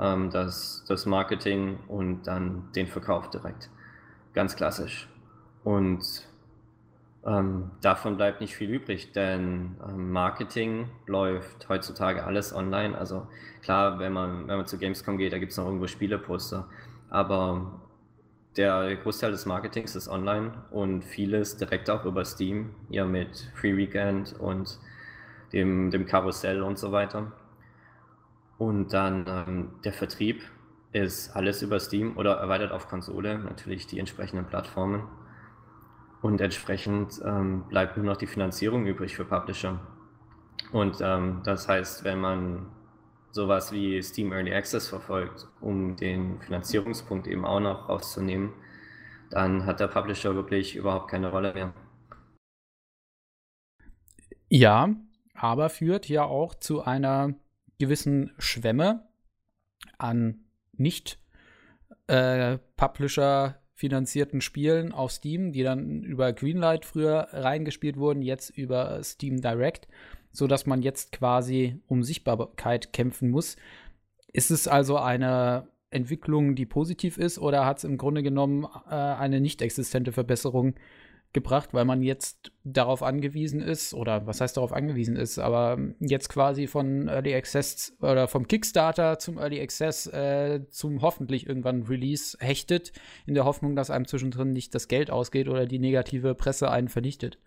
[0.00, 3.70] ähm, das, das Marketing und dann den Verkauf direkt.
[4.34, 5.08] Ganz klassisch.
[5.64, 6.26] Und
[7.26, 12.96] ähm, davon bleibt nicht viel übrig, denn ähm, Marketing läuft heutzutage alles online.
[12.96, 13.26] Also
[13.62, 16.68] klar, wenn man, wenn man zu Gamescom geht, da gibt es noch irgendwo Spieleposter.
[17.10, 17.80] Aber
[18.56, 23.76] der Großteil des Marketings ist online und vieles direkt auch über Steam, ja mit Free
[23.76, 24.78] Weekend und
[25.52, 27.32] dem, dem Karussell und so weiter.
[28.58, 30.42] Und dann ähm, der Vertrieb
[30.92, 35.06] ist alles über Steam oder erweitert auf Konsole, natürlich die entsprechenden Plattformen.
[36.22, 39.80] Und entsprechend ähm, bleibt nur noch die Finanzierung übrig für Publisher.
[40.72, 42.66] Und ähm, das heißt, wenn man
[43.30, 48.52] sowas wie Steam Early Access verfolgt, um den Finanzierungspunkt eben auch noch rauszunehmen,
[49.30, 51.74] dann hat der Publisher wirklich überhaupt keine Rolle mehr.
[54.48, 54.88] Ja,
[55.34, 57.34] aber führt ja auch zu einer
[57.78, 59.06] gewissen Schwämme
[59.98, 61.18] an nicht
[62.06, 69.02] äh, Publisher finanzierten Spielen auf Steam, die dann über Greenlight früher reingespielt wurden, jetzt über
[69.02, 69.86] Steam Direct,
[70.32, 73.56] so dass man jetzt quasi um Sichtbarkeit kämpfen muss.
[74.32, 78.94] Ist es also eine Entwicklung, die positiv ist, oder hat es im Grunde genommen äh,
[78.94, 80.74] eine nicht existente Verbesserung
[81.36, 86.30] gebracht, weil man jetzt darauf angewiesen ist, oder was heißt darauf angewiesen ist, aber jetzt
[86.30, 92.38] quasi von Early Access oder vom Kickstarter zum Early Access äh, zum hoffentlich irgendwann Release
[92.40, 92.92] hechtet,
[93.26, 96.88] in der Hoffnung, dass einem zwischendrin nicht das Geld ausgeht oder die negative Presse einen
[96.88, 97.38] vernichtet.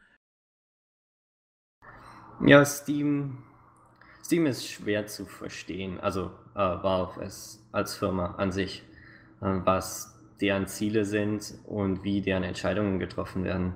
[2.46, 3.40] Ja, Steam,
[4.24, 8.84] Steam ist schwer zu verstehen, also äh, Valve ist als Firma an sich,
[9.42, 13.74] äh, was deren Ziele sind und wie deren Entscheidungen getroffen werden.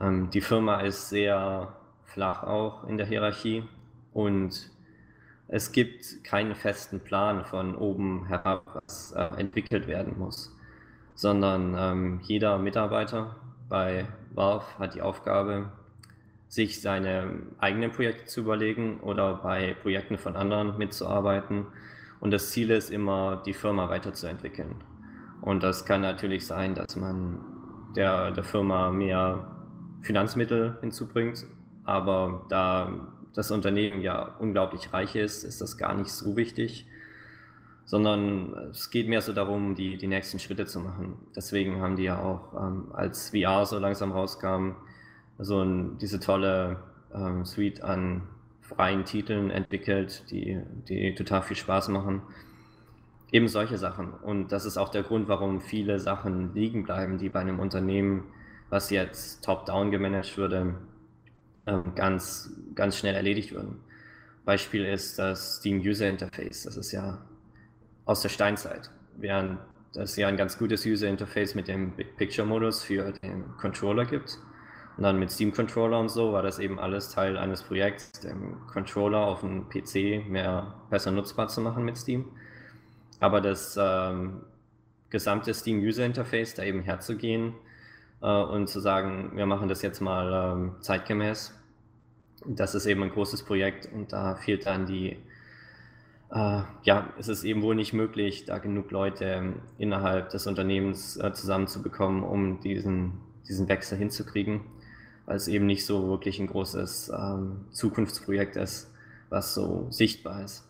[0.00, 3.64] Ähm, die Firma ist sehr flach auch in der Hierarchie
[4.12, 4.70] und
[5.48, 10.56] es gibt keinen festen Plan von oben herab, was äh, entwickelt werden muss,
[11.14, 13.36] sondern ähm, jeder Mitarbeiter
[13.68, 15.72] bei Valve hat die Aufgabe,
[16.48, 21.66] sich seine eigenen Projekte zu überlegen oder bei Projekten von anderen mitzuarbeiten.
[22.20, 24.76] Und das Ziel ist immer, die Firma weiterzuentwickeln.
[25.44, 27.38] Und das kann natürlich sein, dass man
[27.94, 29.46] der, der Firma mehr
[30.00, 31.44] Finanzmittel hinzubringt.
[31.84, 36.86] Aber da das Unternehmen ja unglaublich reich ist, ist das gar nicht so wichtig,
[37.84, 41.18] sondern es geht mehr so darum, die, die nächsten Schritte zu machen.
[41.36, 44.70] Deswegen haben die ja auch, ähm, als VR so langsam rauskam,
[45.38, 46.82] so ein, diese tolle
[47.14, 48.22] ähm, Suite an
[48.62, 52.22] freien Titeln entwickelt, die, die total viel Spaß machen.
[53.34, 54.12] Eben solche Sachen.
[54.12, 58.28] Und das ist auch der Grund, warum viele Sachen liegen bleiben, die bei einem Unternehmen,
[58.70, 60.76] was jetzt top-down gemanagt würde,
[61.66, 63.80] ähm, ganz, ganz schnell erledigt würden.
[64.44, 66.62] Beispiel ist das Steam User Interface.
[66.62, 67.26] Das ist ja
[68.04, 68.92] aus der Steinzeit.
[69.16, 69.58] Während
[69.96, 74.04] es ja ein ganz gutes User Interface mit dem Big Picture Modus für den Controller
[74.04, 74.38] gibt.
[74.96, 78.64] Und dann mit Steam Controller und so war das eben alles Teil eines Projekts, den
[78.72, 82.26] Controller auf dem PC mehr besser nutzbar zu machen mit Steam.
[83.20, 84.42] Aber das ähm,
[85.10, 87.54] gesamte Steam User Interface da eben herzugehen
[88.20, 91.54] äh, und zu sagen, wir machen das jetzt mal ähm, zeitgemäß,
[92.46, 95.16] das ist eben ein großes Projekt und da fehlt dann die,
[96.30, 101.16] äh, ja, es ist eben wohl nicht möglich, da genug Leute ähm, innerhalb des Unternehmens
[101.16, 103.12] äh, zusammenzubekommen, um diesen,
[103.48, 104.62] diesen Wechsel hinzukriegen,
[105.26, 108.92] weil es eben nicht so wirklich ein großes ähm, Zukunftsprojekt ist,
[109.30, 110.68] was so sichtbar ist.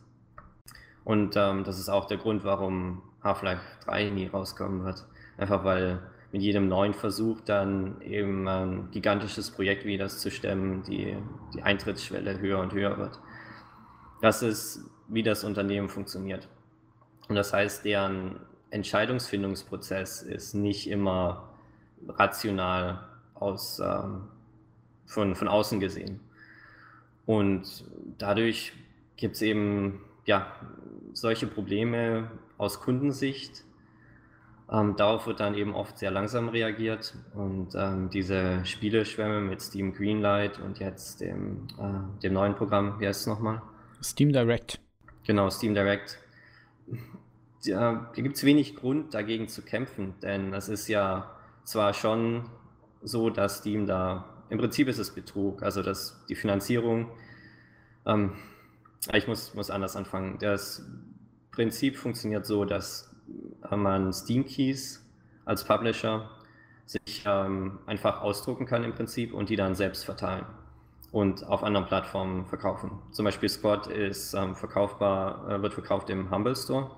[1.05, 5.05] Und ähm, das ist auch der Grund, warum Half-Life 3 nie rauskommen wird.
[5.37, 6.01] Einfach weil
[6.33, 11.17] mit jedem neuen Versuch dann eben ein gigantisches Projekt wie das zu stemmen, die,
[11.55, 13.21] die Eintrittsschwelle höher und höher wird.
[14.21, 16.49] Das ist, wie das Unternehmen funktioniert.
[17.29, 18.40] Und das heißt, deren
[18.71, 21.51] Entscheidungsfindungsprozess ist nicht immer
[22.09, 24.23] rational aus, ähm,
[25.07, 26.21] von, von außen gesehen.
[27.27, 27.85] Und
[28.19, 28.73] dadurch
[29.17, 30.52] gibt es eben ja,
[31.12, 33.64] solche Probleme aus Kundensicht.
[34.70, 39.92] Ähm, darauf wird dann eben oft sehr langsam reagiert und ähm, diese Spieleschwämme mit Steam
[39.92, 43.60] Greenlight und jetzt dem, äh, dem neuen Programm, wie heißt es nochmal?
[44.02, 44.80] Steam Direct.
[45.26, 46.18] Genau, Steam Direct.
[47.62, 51.30] Ja, da gibt es wenig Grund dagegen zu kämpfen, denn es ist ja
[51.64, 52.48] zwar schon
[53.02, 57.10] so, dass Steam da, im Prinzip ist es Betrug, also dass die Finanzierung,
[58.06, 58.32] ähm,
[59.12, 60.83] ich muss, muss anders anfangen, das
[61.51, 63.11] Prinzip funktioniert so, dass
[63.71, 65.05] man Steam Keys
[65.45, 66.31] als Publisher
[66.87, 70.45] sich ähm, einfach ausdrucken kann im Prinzip und die dann selbst verteilen
[71.12, 72.90] und auf anderen Plattformen verkaufen.
[73.12, 76.90] Zum Beispiel Squad ist ähm, verkaufbar, äh, wird verkauft im Humble Store.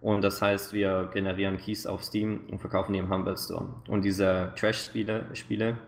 [0.00, 3.66] Und das heißt, wir generieren Keys auf Steam und verkaufen die im Humble Store.
[3.88, 5.78] Und diese Trash-Spiele, Spiele,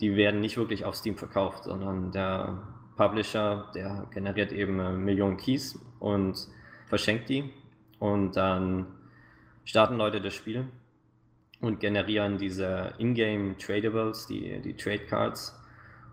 [0.00, 2.58] die werden nicht wirklich auf Steam verkauft, sondern der
[2.96, 6.48] Publisher, der generiert eben eine Million Keys und
[6.86, 7.50] verschenkt die.
[7.98, 8.86] Und dann
[9.64, 10.68] starten Leute das Spiel
[11.60, 15.58] und generieren diese Ingame Tradables, die, die Trade Cards.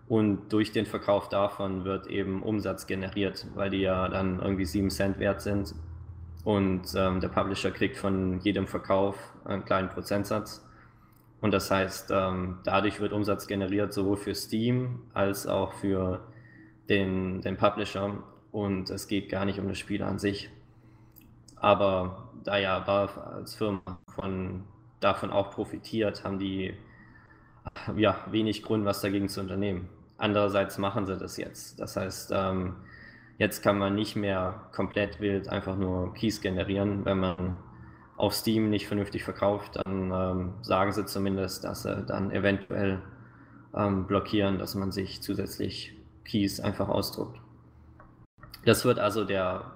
[0.08, 4.90] Und durch den Verkauf davon wird eben Umsatz generiert, weil die ja dann irgendwie 7
[4.90, 5.74] Cent wert sind.
[6.44, 10.66] Und ähm, der Publisher kriegt von jedem Verkauf einen kleinen Prozentsatz.
[11.40, 16.20] Und das heißt, ähm, dadurch wird Umsatz generiert, sowohl für Steam als auch für
[16.92, 18.22] den, den Publisher.
[18.52, 20.50] Und es geht gar nicht um das Spiel an sich.
[21.56, 24.64] Aber da ja Valve als Firma von,
[25.00, 26.74] davon auch profitiert, haben die
[27.96, 29.88] ja, wenig Grund, was dagegen zu unternehmen.
[30.18, 31.80] Andererseits machen sie das jetzt.
[31.80, 32.76] Das heißt, ähm,
[33.38, 37.04] jetzt kann man nicht mehr komplett wild einfach nur Keys generieren.
[37.04, 37.56] Wenn man
[38.16, 43.00] auf Steam nicht vernünftig verkauft, dann ähm, sagen sie zumindest, dass sie dann eventuell
[43.74, 47.40] ähm, blockieren, dass man sich zusätzlich Keys einfach ausdruckt.
[48.64, 49.72] Das wird also der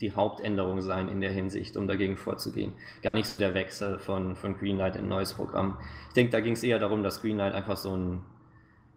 [0.00, 2.72] die Hauptänderung sein in der Hinsicht, um dagegen vorzugehen.
[3.02, 5.78] Gar nicht so der Wechsel von, von Greenlight in ein neues Programm.
[6.08, 8.22] Ich denke, da ging es eher darum, dass Greenlight einfach so ein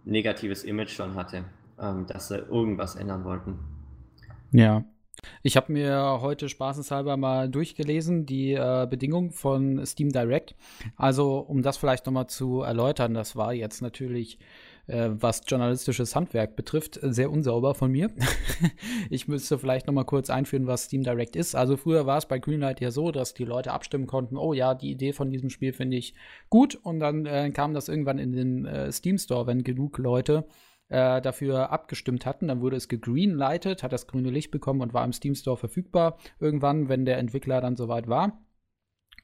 [0.03, 1.45] negatives Image schon hatte,
[1.79, 3.59] ähm, dass sie irgendwas ändern wollten.
[4.51, 4.83] Ja.
[5.43, 10.55] Ich habe mir heute spaßenshalber mal durchgelesen, die äh, Bedingungen von Steam Direct.
[10.95, 14.39] Also, um das vielleicht nochmal zu erläutern, das war jetzt natürlich
[14.89, 18.09] äh, was journalistisches Handwerk betrifft, sehr unsauber von mir.
[19.09, 21.55] ich müsste vielleicht noch mal kurz einführen, was Steam Direct ist.
[21.55, 24.73] Also früher war es bei Greenlight ja so, dass die Leute abstimmen konnten, oh ja,
[24.73, 26.13] die Idee von diesem Spiel finde ich
[26.49, 30.45] gut und dann äh, kam das irgendwann in den äh, Steam Store, wenn genug Leute
[30.89, 32.47] äh, dafür abgestimmt hatten.
[32.47, 36.17] Dann wurde es gegreenlightet, hat das grüne Licht bekommen und war im Steam Store verfügbar
[36.39, 38.39] irgendwann, wenn der Entwickler dann soweit war.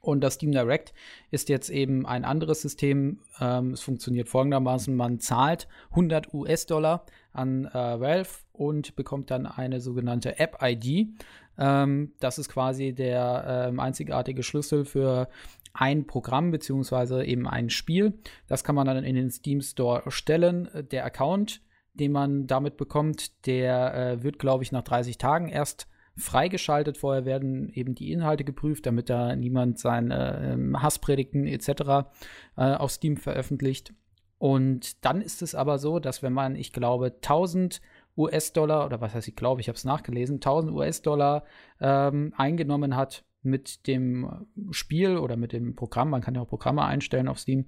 [0.05, 0.93] Und das Steam Direct
[1.31, 3.19] ist jetzt eben ein anderes System.
[3.39, 9.81] Ähm, es funktioniert folgendermaßen: Man zahlt 100 US-Dollar an äh, Valve und bekommt dann eine
[9.81, 11.09] sogenannte App-ID.
[11.57, 15.27] Ähm, das ist quasi der ähm, einzigartige Schlüssel für
[15.73, 18.13] ein Programm beziehungsweise eben ein Spiel.
[18.47, 20.69] Das kann man dann in den Steam Store stellen.
[20.91, 21.61] Der Account,
[21.95, 25.87] den man damit bekommt, der äh, wird, glaube ich, nach 30 Tagen erst
[26.17, 26.97] freigeschaltet.
[26.97, 32.07] Vorher werden eben die Inhalte geprüft, damit da niemand seine äh, Hasspredigten etc.
[32.57, 33.93] Äh, auf Steam veröffentlicht.
[34.37, 37.81] Und dann ist es aber so, dass wenn man, ich glaube, 1000
[38.17, 41.43] US-Dollar, oder was heißt ich glaube, ich habe es nachgelesen, 1000 US-Dollar
[41.79, 46.83] ähm, eingenommen hat mit dem Spiel oder mit dem Programm, man kann ja auch Programme
[46.83, 47.65] einstellen auf Steam,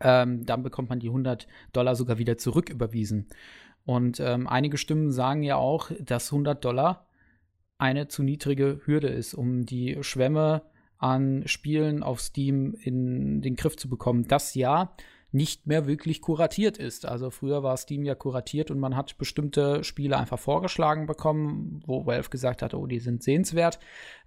[0.00, 3.28] ähm, dann bekommt man die 100 Dollar sogar wieder zurück überwiesen.
[3.84, 7.06] Und ähm, einige Stimmen sagen ja auch, dass 100 Dollar
[7.82, 10.62] eine zu niedrige Hürde ist, um die Schwämme
[10.98, 14.28] an Spielen auf Steam in den Griff zu bekommen.
[14.28, 14.94] Das ja
[15.32, 17.06] nicht mehr wirklich kuratiert ist.
[17.06, 22.06] Also früher war Steam ja kuratiert und man hat bestimmte Spiele einfach vorgeschlagen bekommen, wo
[22.06, 23.80] Valve gesagt hat, oh, die sind sehenswert.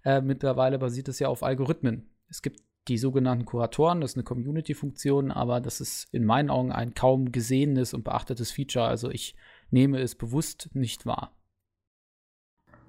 [0.03, 2.09] Äh, mittlerweile basiert es ja auf Algorithmen.
[2.27, 6.73] Es gibt die sogenannten Kuratoren, das ist eine Community-Funktion, aber das ist in meinen Augen
[6.73, 8.85] ein kaum gesehenes und beachtetes Feature.
[8.85, 9.35] Also ich
[9.71, 11.31] nehme es bewusst nicht wahr.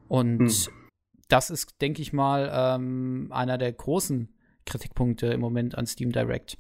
[0.09, 0.73] Und hm.
[1.29, 4.29] das ist, denke ich mal, ähm, einer der großen
[4.65, 6.59] Kritikpunkte im Moment an Steam Direct.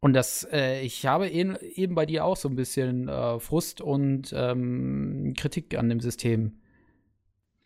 [0.00, 3.80] Und das, äh, ich habe eben, eben bei dir auch so ein bisschen äh, Frust
[3.80, 6.60] und ähm, Kritik an dem System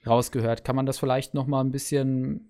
[0.07, 0.65] rausgehört.
[0.65, 2.47] Kann man das vielleicht noch mal ein bisschen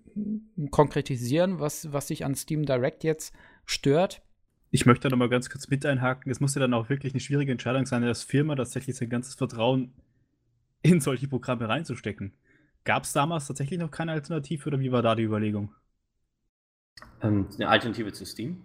[0.71, 3.33] konkretisieren, was, was sich an Steam Direct jetzt
[3.65, 4.21] stört?
[4.69, 6.31] Ich möchte da noch mal ganz kurz mit einhaken.
[6.31, 9.35] Es muss ja dann auch wirklich eine schwierige Entscheidung sein, als Firma tatsächlich sein ganzes
[9.35, 9.93] Vertrauen
[10.81, 12.33] in solche Programme reinzustecken.
[12.83, 15.73] Gab es damals tatsächlich noch keine Alternative oder wie war da die Überlegung?
[17.21, 18.61] Ähm, eine Alternative zu Steam?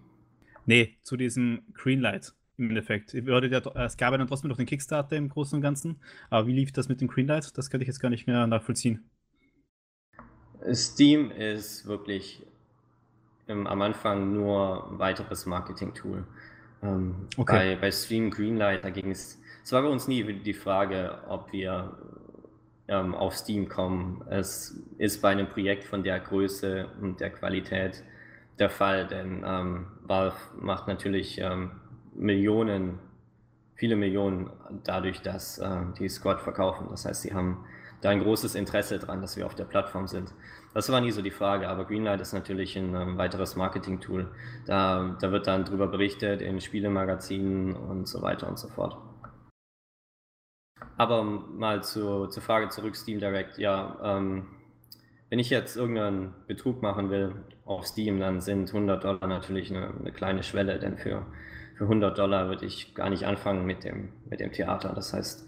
[0.64, 3.14] Nee, zu diesem Greenlight im Endeffekt.
[3.14, 6.00] Es gab ja dann trotzdem noch den Kickstarter im Großen und Ganzen.
[6.30, 7.56] Aber wie lief das mit dem Greenlight?
[7.56, 9.08] Das könnte ich jetzt gar nicht mehr nachvollziehen.
[10.72, 12.42] Steam ist wirklich
[13.46, 16.24] ähm, am Anfang nur ein weiteres Marketing-Tool.
[16.82, 17.74] Ähm, okay.
[17.74, 21.50] bei, bei Steam Greenlight, da ging es, es war bei uns nie die Frage, ob
[21.50, 21.98] wir
[22.86, 24.24] ähm, auf Steam kommen.
[24.30, 28.04] Es ist bei einem Projekt von der Größe und der Qualität
[28.60, 31.72] der Fall, denn ähm, Valve macht natürlich ähm,
[32.14, 33.00] Millionen,
[33.74, 34.50] viele Millionen
[34.84, 36.86] dadurch, dass äh, die Squad verkaufen.
[36.90, 37.64] Das heißt, sie haben
[38.02, 40.32] da ein großes Interesse dran, dass wir auf der Plattform sind.
[40.74, 44.28] Das war nie so die Frage, aber Greenlight ist natürlich ein ähm, weiteres Marketing-Tool.
[44.64, 48.96] Da, da wird dann drüber berichtet in Spielemagazinen und so weiter und so fort.
[50.96, 53.58] Aber mal zu, zur Frage zurück, Steam Direct.
[53.58, 54.46] Ja, ähm,
[55.28, 59.92] wenn ich jetzt irgendeinen Betrug machen will auf Steam, dann sind 100 Dollar natürlich eine,
[59.98, 61.26] eine kleine Schwelle, denn für,
[61.74, 64.94] für 100 Dollar würde ich gar nicht anfangen mit dem, mit dem Theater.
[64.94, 65.46] Das heißt,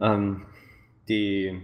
[0.00, 0.42] ähm,
[1.08, 1.60] die,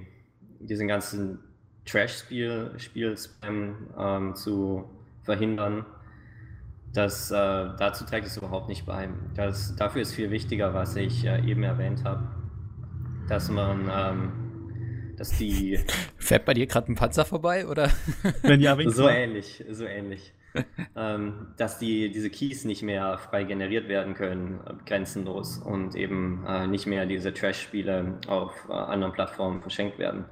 [0.61, 1.41] diesen ganzen
[1.87, 4.85] Trash-Spiel-Spam ähm, zu
[5.23, 5.85] verhindern,
[6.93, 9.09] das, äh, dazu trägt es überhaupt nicht bei.
[9.35, 12.29] Das, dafür ist viel wichtiger, was ich äh, eben erwähnt habe,
[13.29, 14.33] dass man ähm,
[15.17, 15.79] dass die.
[16.17, 17.91] Fährt bei dir gerade ein Panzer vorbei, oder?
[18.43, 20.33] Wenn ja, so ähnlich, so ähnlich.
[20.97, 26.45] ähm, dass die, diese Keys nicht mehr frei generiert werden können, äh, grenzenlos und eben
[26.47, 30.27] äh, nicht mehr diese Trash-Spiele auf äh, anderen Plattformen verschenkt werden.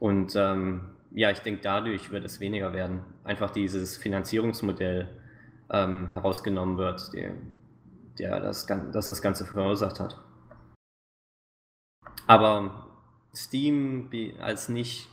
[0.00, 0.80] Und ähm,
[1.12, 3.00] ja, ich denke, dadurch wird es weniger werden.
[3.22, 5.08] Einfach dieses Finanzierungsmodell
[5.70, 7.32] ähm, herausgenommen wird, der,
[8.18, 10.18] der das, das das Ganze verursacht hat.
[12.26, 12.86] Aber
[13.34, 15.08] Steam als nicht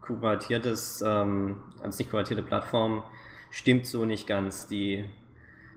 [0.00, 3.04] kuratiertes, ähm, als nicht kuratierte Plattform
[3.50, 4.66] stimmt so nicht ganz.
[4.66, 5.04] Die,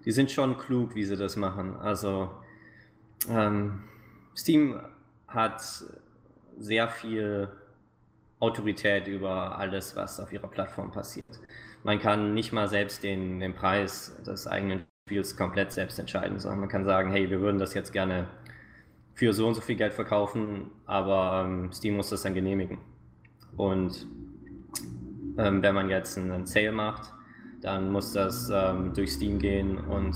[0.06, 1.76] die sind schon klug, wie sie das machen.
[1.78, 2.32] Also
[3.30, 3.84] ähm,
[4.36, 4.80] Steam
[5.28, 5.62] hat
[6.58, 7.50] sehr viel
[8.40, 11.26] Autorität über alles, was auf ihrer Plattform passiert.
[11.84, 16.62] Man kann nicht mal selbst den, den Preis des eigenen Spiels komplett selbst entscheiden, sondern
[16.62, 18.28] man kann sagen, hey, wir würden das jetzt gerne
[19.16, 22.78] für so und so viel Geld verkaufen, aber ähm, Steam muss das dann genehmigen.
[23.56, 24.06] Und
[25.38, 27.12] ähm, wenn man jetzt einen Sale macht,
[27.62, 29.78] dann muss das ähm, durch Steam gehen.
[29.78, 30.16] Und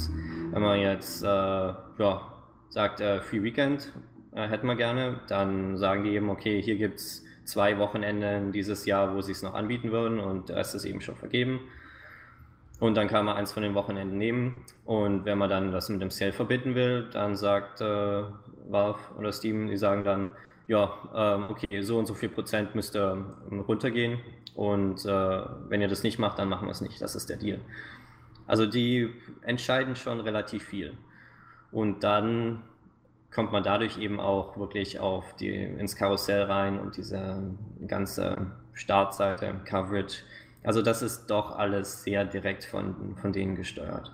[0.51, 2.33] wenn man jetzt äh, ja,
[2.69, 3.91] sagt, äh, Free Weekend
[4.33, 8.85] äh, hätten wir gerne, dann sagen die eben, okay, hier gibt es zwei Wochenenden dieses
[8.85, 11.61] Jahr, wo sie es noch anbieten würden und Rest ist eben schon vergeben.
[12.79, 14.55] Und dann kann man eins von den Wochenenden nehmen.
[14.85, 18.23] Und wenn man dann das mit dem Sale verbinden will, dann sagt äh,
[18.69, 20.31] Valve oder Steam, die sagen dann,
[20.67, 24.19] ja, ähm, okay, so und so viel Prozent müsste ähm, runtergehen
[24.55, 25.09] und äh,
[25.67, 27.01] wenn ihr das nicht macht, dann machen wir es nicht.
[27.01, 27.59] Das ist der Deal.
[28.45, 29.09] Also die
[29.41, 30.97] entscheiden schon relativ viel.
[31.71, 32.63] Und dann
[33.31, 37.43] kommt man dadurch eben auch wirklich auf die, ins Karussell rein und diese
[37.87, 40.23] ganze Startseite, Coverage.
[40.63, 44.11] Also das ist doch alles sehr direkt von, von denen gesteuert.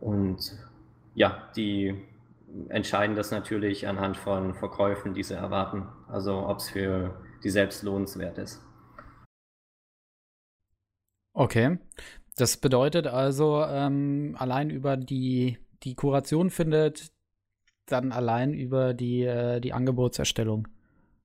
[0.00, 0.56] Und
[1.14, 1.94] ja, die
[2.68, 5.86] entscheiden das natürlich anhand von Verkäufen, die sie erwarten.
[6.08, 8.62] Also ob es für die selbst lohnenswert ist.
[11.32, 11.78] Okay.
[12.36, 17.12] Das bedeutet also, ähm, allein über die, die Kuration findet
[17.86, 20.68] dann allein über die, äh, die Angebotserstellung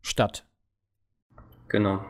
[0.02, 0.46] statt.
[1.68, 2.06] Genau.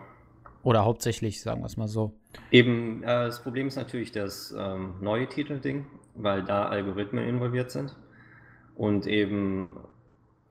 [0.63, 2.19] Oder hauptsächlich, sagen wir es mal so.
[2.51, 7.95] Eben, äh, das Problem ist natürlich das ähm, neue Titelding, weil da Algorithmen involviert sind
[8.81, 9.69] und eben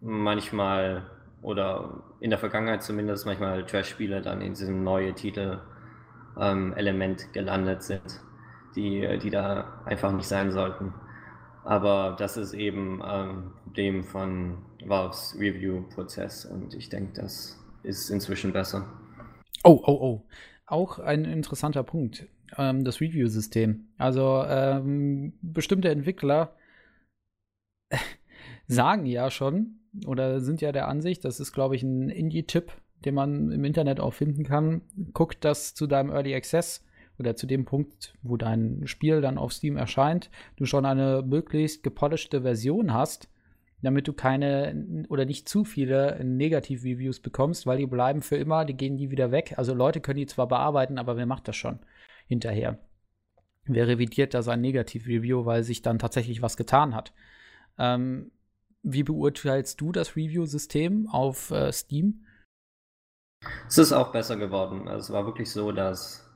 [0.00, 1.10] manchmal
[1.42, 8.20] oder in der Vergangenheit zumindest manchmal Trash-Spiele dann in diesem neuen Titel-Element ähm, gelandet sind,
[8.76, 10.94] die, die da einfach nicht sein sollten.
[11.64, 18.52] Aber das ist eben ein Problem von Valves Review-Prozess und ich denke, das ist inzwischen
[18.52, 18.86] besser.
[19.64, 20.22] Oh, oh, oh.
[20.66, 23.88] Auch ein interessanter Punkt, ähm, das Review-System.
[23.98, 26.54] Also ähm, bestimmte Entwickler
[28.70, 32.72] sagen ja schon oder sind ja der Ansicht, das ist, glaube ich, ein Indie-Tipp,
[33.04, 34.82] den man im Internet auch finden kann.
[35.12, 36.84] Guck, dass zu deinem Early Access
[37.18, 41.82] oder zu dem Punkt, wo dein Spiel dann auf Steam erscheint, du schon eine möglichst
[41.82, 43.28] gepolischte Version hast,
[43.82, 48.76] damit du keine oder nicht zu viele Negativ-Reviews bekommst, weil die bleiben für immer, die
[48.76, 49.54] gehen die wieder weg.
[49.56, 51.80] Also Leute können die zwar bearbeiten, aber wer macht das schon
[52.26, 52.78] hinterher?
[53.64, 57.12] Wer revidiert da sein Negativ-Review, weil sich dann tatsächlich was getan hat?
[57.78, 58.30] Ähm,
[58.82, 62.24] wie beurteilst du das Review-System auf äh, Steam?
[63.66, 64.88] Es ist auch besser geworden.
[64.88, 66.28] Also es war wirklich so, dass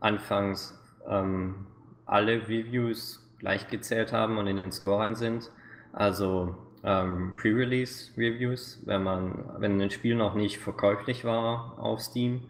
[0.00, 0.78] anfangs
[1.08, 1.66] ähm,
[2.06, 5.50] alle Reviews gleich gezählt haben und in den Scoren sind.
[5.92, 12.42] Also ähm, Pre-Release-Reviews, wenn man, wenn ein Spiel noch nicht verkäuflich war auf Steam,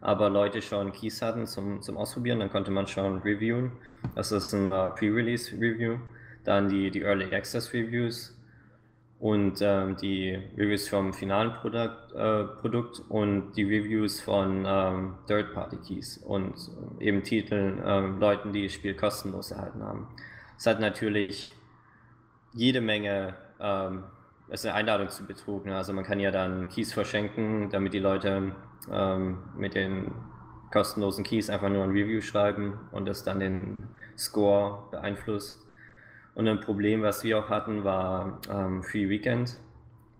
[0.00, 3.72] aber Leute schon Keys hatten zum, zum Ausprobieren, dann konnte man schon reviewen.
[4.14, 5.98] Das ist ein uh, Pre-Release-Review.
[6.44, 8.37] Dann die, die Early Access Reviews,
[9.20, 16.18] und ähm, die Reviews vom finalen Produkt, äh, Produkt und die Reviews von ähm, Third-Party-Keys
[16.18, 16.54] und
[17.00, 20.08] äh, eben Titeln, äh, Leuten, die das Spiel kostenlos erhalten haben.
[20.56, 21.52] Es hat natürlich
[22.52, 24.04] jede Menge, ähm,
[24.48, 25.66] es ist eine Einladung zu Betrug.
[25.66, 25.76] Ne?
[25.76, 28.52] Also man kann ja dann Keys verschenken, damit die Leute
[28.90, 30.12] ähm, mit den
[30.72, 33.76] kostenlosen Keys einfach nur ein Review schreiben und das dann den
[34.16, 35.67] Score beeinflusst.
[36.38, 39.58] Und ein Problem, was wir auch hatten, war ähm, Free Weekend,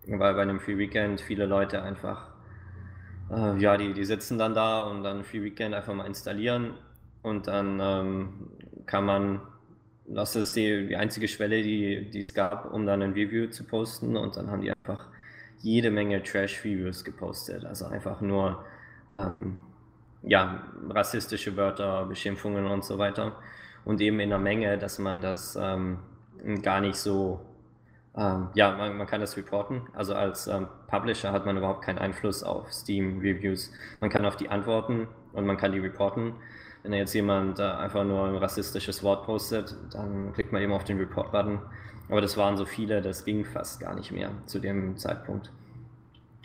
[0.05, 2.27] weil bei einem Free Weekend viele Leute einfach,
[3.31, 6.75] äh, ja, die, die sitzen dann da und dann Free Weekend einfach mal installieren.
[7.23, 8.51] Und dann ähm,
[8.87, 9.43] kann man,
[10.09, 13.63] das ist die, die einzige Schwelle, die, die es gab, um dann ein Review zu
[13.63, 14.17] posten.
[14.17, 15.07] Und dann haben die einfach
[15.61, 18.65] jede Menge Trash-Reviews gepostet, also einfach nur
[19.21, 19.61] ähm,
[20.25, 23.37] ja, rassistische Wörter, Beschimpfungen und so weiter.
[23.85, 25.99] Und eben in der Menge, dass man das ähm,
[26.63, 27.41] gar nicht so,
[28.17, 29.83] ähm, ja, man, man, kann das reporten.
[29.93, 33.73] Also als ähm, Publisher hat man überhaupt keinen Einfluss auf Steam-Reviews.
[34.01, 36.35] Man kann auf die antworten und man kann die reporten.
[36.83, 40.85] Wenn jetzt jemand äh, einfach nur ein rassistisches Wort postet, dann klickt man eben auf
[40.85, 41.61] den Report-Button.
[42.09, 45.51] Aber das waren so viele, das ging fast gar nicht mehr zu dem Zeitpunkt.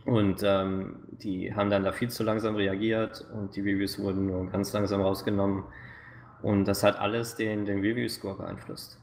[0.06, 4.50] Und ähm, die haben dann da viel zu langsam reagiert und die Reviews wurden nur
[4.50, 5.64] ganz langsam rausgenommen.
[6.42, 9.00] Und das hat alles den, den Review-Score beeinflusst.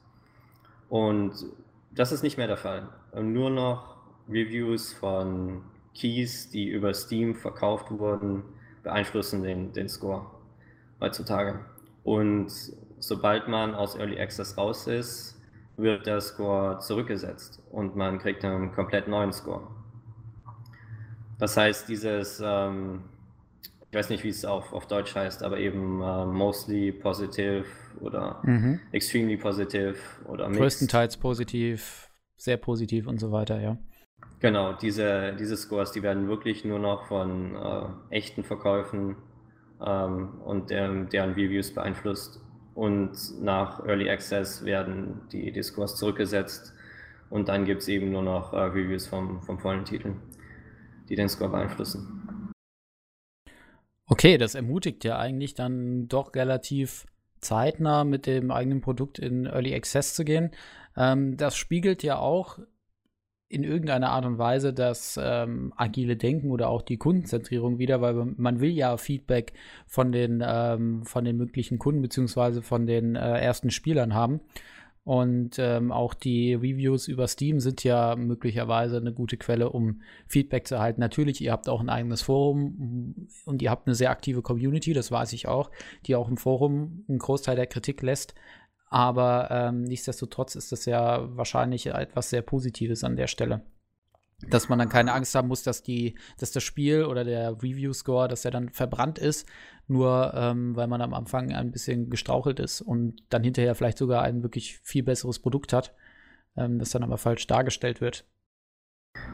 [0.90, 1.46] Und
[1.92, 2.88] das ist nicht mehr der Fall.
[3.14, 3.96] Nur noch
[4.28, 5.62] Reviews von
[5.94, 8.42] Keys, die über Steam verkauft wurden,
[8.82, 10.26] beeinflussen den, den Score
[11.00, 11.60] heutzutage.
[12.04, 12.52] Und
[12.98, 15.40] sobald man aus Early Access raus ist,
[15.76, 19.62] wird der Score zurückgesetzt und man kriegt einen komplett neuen Score.
[21.38, 23.04] Das heißt, dieses ähm,
[23.90, 27.64] ich weiß nicht, wie es auf, auf Deutsch heißt, aber eben uh, mostly positive
[28.00, 28.78] oder mhm.
[28.92, 30.60] extremely positive oder mixed.
[30.60, 33.78] Größtenteils positiv, sehr positiv und so weiter, ja.
[34.38, 39.16] Genau, diese, diese Scores, die werden wirklich nur noch von äh, echten Verkäufen
[39.84, 42.40] ähm, und der, deren Reviews beeinflusst.
[42.74, 43.12] Und
[43.42, 46.72] nach Early Access werden die, die Scores zurückgesetzt
[47.28, 50.14] und dann gibt es eben nur noch äh, Reviews vom, vom vollen Titel,
[51.08, 52.19] die den Score beeinflussen.
[54.10, 57.06] Okay, das ermutigt ja eigentlich dann doch relativ
[57.40, 60.50] zeitnah mit dem eigenen Produkt in Early Access zu gehen.
[60.96, 62.58] Ähm, das spiegelt ja auch
[63.48, 68.14] in irgendeiner Art und Weise das ähm, agile Denken oder auch die Kundenzentrierung wieder, weil
[68.36, 69.52] man will ja Feedback
[69.86, 74.40] von den, ähm, von den möglichen Kunden beziehungsweise von den äh, ersten Spielern haben.
[75.02, 80.68] Und ähm, auch die Reviews über Steam sind ja möglicherweise eine gute Quelle, um Feedback
[80.68, 81.00] zu erhalten.
[81.00, 85.10] Natürlich, ihr habt auch ein eigenes Forum und ihr habt eine sehr aktive Community, das
[85.10, 85.70] weiß ich auch,
[86.06, 88.34] die auch im Forum einen Großteil der Kritik lässt.
[88.90, 93.62] Aber ähm, nichtsdestotrotz ist das ja wahrscheinlich etwas sehr Positives an der Stelle.
[94.48, 98.26] Dass man dann keine Angst haben muss, dass, die, dass das Spiel oder der Review-Score,
[98.26, 99.46] dass er dann verbrannt ist,
[99.90, 104.22] nur ähm, weil man am Anfang ein bisschen gestrauchelt ist und dann hinterher vielleicht sogar
[104.22, 105.94] ein wirklich viel besseres Produkt hat,
[106.56, 108.24] ähm, das dann aber falsch dargestellt wird.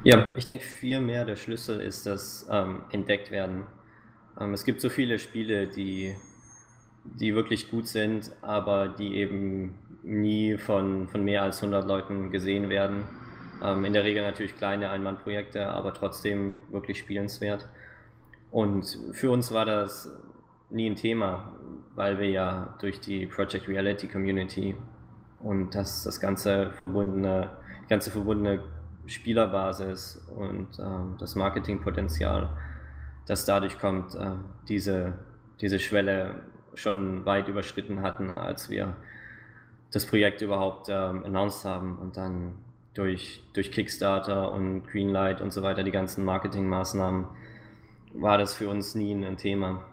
[0.04, 3.66] Ja, ich denke viel mehr der Schlüssel ist das ähm, entdeckt werden.
[4.40, 6.16] Ähm, es gibt so viele Spiele, die
[7.14, 12.68] die wirklich gut sind, aber die eben nie von, von mehr als 100 Leuten gesehen
[12.68, 13.04] werden.
[13.62, 17.68] Ähm, in der Regel natürlich kleine Einmannprojekte, aber trotzdem wirklich spielenswert.
[18.50, 20.10] Und für uns war das
[20.70, 21.52] nie ein Thema,
[21.94, 24.74] weil wir ja durch die Project Reality Community
[25.40, 27.50] und das, das ganze verbundene,
[27.88, 28.62] ganze verbundene
[29.06, 32.48] Spielerbasis und ähm, das Marketingpotenzial,
[33.26, 34.32] das dadurch kommt, äh,
[34.68, 35.14] diese,
[35.60, 36.42] diese Schwelle
[36.74, 38.96] schon weit überschritten hatten, als wir
[39.92, 42.56] das Projekt überhaupt ähm, announced haben und dann
[42.94, 47.26] durch, durch Kickstarter und Greenlight und so weiter, die ganzen Marketingmaßnahmen,
[48.14, 49.84] war das für uns nie ein Thema.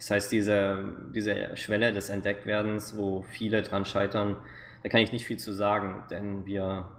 [0.00, 4.36] Das heißt, diese, diese Schwelle des Entdecktwerdens, wo viele dran scheitern,
[4.82, 6.90] da kann ich nicht viel zu sagen, denn wir,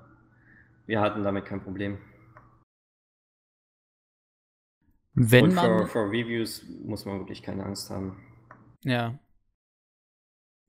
[0.85, 1.97] wir hatten damit kein Problem.
[5.13, 5.87] Wenn Und man...
[5.87, 8.23] Für Reviews muss man wirklich keine Angst haben.
[8.83, 9.19] Ja,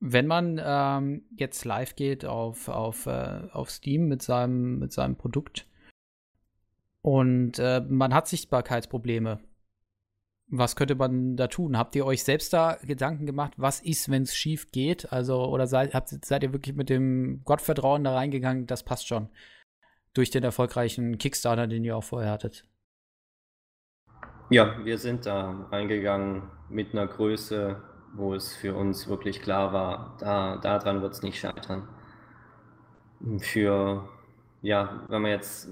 [0.05, 5.15] wenn man ähm, jetzt live geht auf, auf, äh, auf Steam mit seinem, mit seinem
[5.15, 5.65] Produkt
[7.01, 9.39] und äh, man hat Sichtbarkeitsprobleme,
[10.47, 11.77] was könnte man da tun?
[11.77, 15.11] Habt ihr euch selbst da Gedanken gemacht, was ist, wenn es schief geht?
[15.11, 19.29] Also, oder seid, habt, seid ihr wirklich mit dem Gottvertrauen da reingegangen, das passt schon?
[20.13, 22.65] Durch den erfolgreichen Kickstarter, den ihr auch vorher hattet?
[24.49, 27.81] Ja, wir sind da reingegangen mit einer Größe,
[28.13, 31.87] wo es für uns wirklich klar war, da, daran wird es nicht scheitern.
[33.39, 34.07] Für,
[34.61, 35.69] ja, wenn man jetzt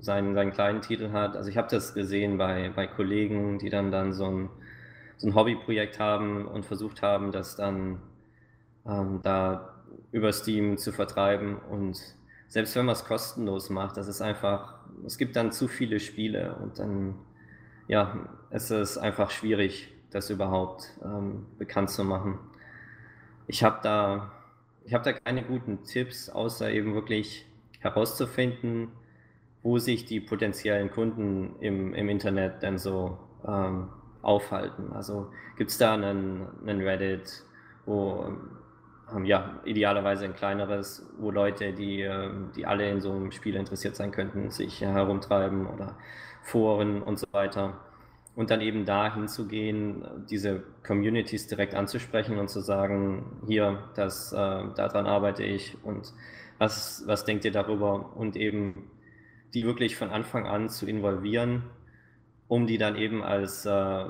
[0.00, 3.90] seinen, seinen kleinen Titel hat, also ich habe das gesehen bei, bei Kollegen, die dann,
[3.90, 4.50] dann so ein,
[5.16, 8.00] so ein Hobbyprojekt haben und versucht haben, das dann
[8.86, 9.74] ähm, da
[10.12, 12.00] über Steam zu vertreiben und
[12.48, 14.74] selbst wenn man es kostenlos macht, das ist einfach,
[15.04, 17.14] es gibt dann zu viele Spiele und dann,
[17.88, 22.38] ja, es ist einfach schwierig, das überhaupt ähm, bekannt zu machen.
[23.46, 24.32] Ich habe da,
[24.84, 27.46] ich da keine guten Tipps, außer eben wirklich
[27.80, 28.88] herauszufinden,
[29.68, 33.88] wo sich die potenziellen Kunden im, im Internet denn so ähm,
[34.22, 34.94] aufhalten.
[34.94, 37.44] Also gibt es da einen, einen Reddit,
[37.84, 38.32] wo
[39.14, 43.56] ähm, ja, idealerweise ein kleineres, wo Leute, die, ähm, die alle in so einem Spiel
[43.56, 45.98] interessiert sein könnten, sich herumtreiben oder
[46.40, 47.78] Foren und so weiter
[48.36, 54.36] und dann eben da hinzugehen, diese Communities direkt anzusprechen und zu sagen, hier, das, äh,
[54.36, 56.14] daran arbeite ich und
[56.56, 58.90] was, was denkt ihr darüber und eben
[59.54, 61.64] die wirklich von Anfang an zu involvieren,
[62.48, 64.04] um die dann eben als äh,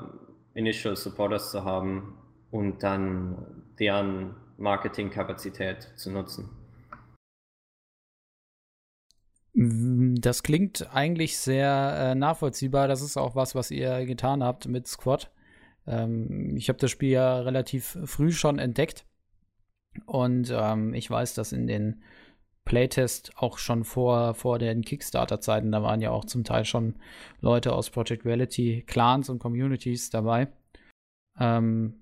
[0.53, 2.17] Initial Supporters zu haben
[2.51, 6.49] und dann deren Marketingkapazität zu nutzen.
[9.53, 12.87] Das klingt eigentlich sehr äh, nachvollziehbar.
[12.87, 15.31] Das ist auch was, was ihr getan habt mit Squad.
[15.87, 19.05] Ähm, ich habe das Spiel ja relativ früh schon entdeckt.
[20.05, 22.03] Und ähm, ich weiß, dass in den
[22.69, 26.93] Playtest auch schon vor, vor den Kickstarter-Zeiten, da waren ja auch zum Teil schon
[27.41, 30.49] Leute aus Project Reality, Clans und Communities dabei.
[31.39, 31.95] Ähm,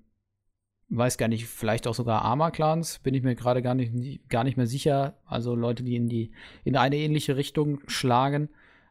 [0.90, 4.58] weiß gar nicht, vielleicht auch sogar Arma-Clans, bin ich mir gerade gar nicht, gar nicht
[4.58, 5.16] mehr sicher.
[5.24, 6.32] Also Leute, die in die
[6.64, 8.50] in eine ähnliche Richtung schlagen.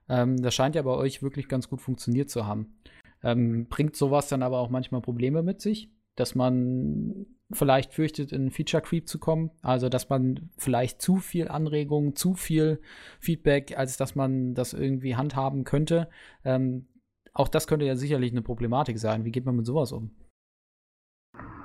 [0.10, 2.74] Ähm, das scheint ja bei euch wirklich ganz gut funktioniert zu haben.
[3.22, 8.52] Ähm, bringt sowas dann aber auch manchmal Probleme mit sich, dass man vielleicht fürchtet, in
[8.52, 9.52] Feature Creep zu kommen.
[9.62, 12.82] Also, dass man vielleicht zu viel Anregung, zu viel
[13.20, 16.10] Feedback, als dass man das irgendwie handhaben könnte.
[16.44, 16.88] Ähm,
[17.34, 19.24] auch das könnte ja sicherlich eine Problematik sein.
[19.24, 20.12] Wie geht man mit sowas um?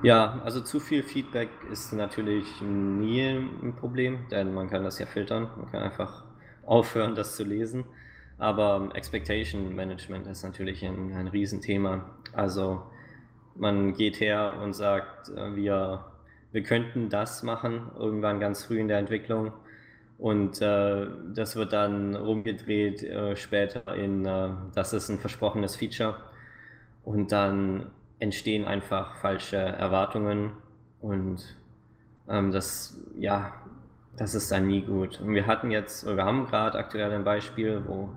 [0.02, 5.06] Ja, also zu viel Feedback ist natürlich nie ein Problem, denn man kann das ja
[5.06, 5.48] filtern.
[5.56, 6.24] Man kann einfach
[6.64, 7.84] aufhören, das zu lesen.
[8.38, 12.10] Aber Expectation Management ist natürlich ein, ein Riesenthema.
[12.32, 12.82] Also
[13.54, 16.04] man geht her und sagt, äh, wir,
[16.52, 19.52] wir könnten das machen, irgendwann ganz früh in der Entwicklung.
[20.18, 26.16] Und äh, das wird dann rumgedreht äh, später in, äh, das ist ein versprochenes Feature.
[27.04, 27.90] Und dann
[28.20, 30.52] entstehen einfach falsche Erwartungen
[31.00, 31.56] und
[32.28, 33.52] ähm, das, ja,
[34.16, 35.20] das ist dann nie gut.
[35.20, 38.10] Und wir hatten jetzt, wir haben gerade aktuell ein Beispiel, wo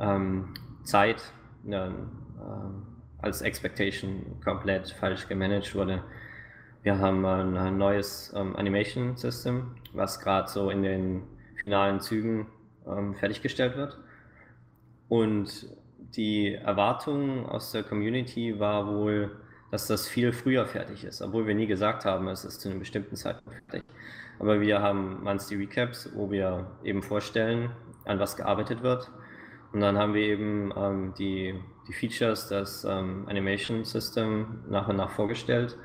[0.00, 0.52] ähm,
[0.82, 1.32] Zeit
[1.68, 1.90] äh,
[3.22, 6.02] als Expectation komplett falsch gemanagt wurde.
[6.82, 11.22] Wir haben ein, neues ähm, Animation System, was gerade so in den
[11.62, 12.46] finalen Zügen
[12.86, 13.98] ähm, fertiggestellt wird.
[15.08, 15.68] Und
[16.16, 19.30] die Erwartung aus der Community war wohl,
[19.70, 22.80] dass das viel früher fertig ist, obwohl wir nie gesagt haben, es ist zu einem
[22.80, 23.84] bestimmten Zeitpunkt fertig.
[24.38, 27.70] Aber wir haben Monthly Recaps, wo wir eben vorstellen,
[28.06, 29.10] an was gearbeitet wird.
[29.72, 31.54] Und dann haben wir eben ähm, die,
[31.90, 35.76] die Features, das ähm, Animation System nach und nach vorgestellt.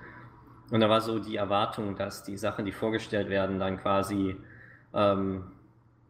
[0.72, 4.36] Und da war so die Erwartung, dass die Sachen, die vorgestellt werden, dann quasi
[4.94, 5.44] ähm,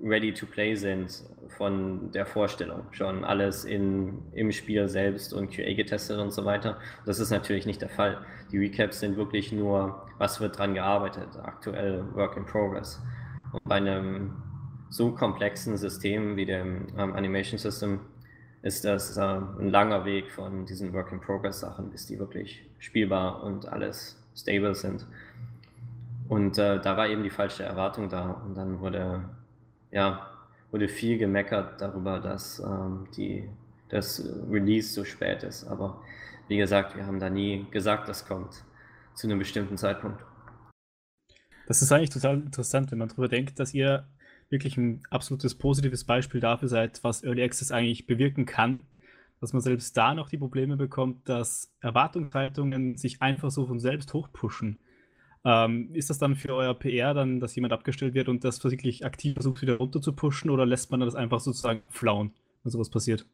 [0.02, 1.24] ready to play sind
[1.58, 2.84] von der Vorstellung.
[2.92, 6.78] Schon alles in, im Spiel selbst und QA getestet und so weiter.
[7.06, 8.26] Das ist natürlich nicht der Fall.
[8.52, 13.02] Die Recaps sind wirklich nur, was wird dran gearbeitet, aktuell Work in Progress.
[13.54, 14.34] Und bei einem
[14.90, 18.02] so komplexen System wie dem ähm, Animation System
[18.66, 22.68] ist das äh, ein langer Weg von diesen Work in Progress Sachen, bis die wirklich
[22.80, 25.06] spielbar und alles stable sind.
[26.28, 28.32] Und äh, da war eben die falsche Erwartung da.
[28.32, 29.24] Und dann wurde,
[29.92, 30.32] ja,
[30.72, 33.48] wurde viel gemeckert darüber, dass ähm, die,
[33.90, 35.68] das Release so spät ist.
[35.68, 36.02] Aber
[36.48, 38.64] wie gesagt, wir haben da nie gesagt, das kommt
[39.14, 40.26] zu einem bestimmten Zeitpunkt.
[41.68, 44.08] Das ist eigentlich total interessant, wenn man darüber denkt, dass ihr
[44.50, 48.80] wirklich ein absolutes positives Beispiel dafür seid, was Early Access eigentlich bewirken kann
[49.42, 54.14] dass man selbst da noch die Probleme bekommt, dass Erwartungshaltungen sich einfach so von selbst
[54.14, 54.80] hochpushen.
[55.44, 59.06] Ähm, ist das dann für euer PR dann, dass jemand abgestellt wird und das wirklich
[59.06, 62.34] aktiv versucht, wieder runter zu pushen oder lässt man das einfach sozusagen flauen,
[62.64, 63.26] wenn sowas passiert?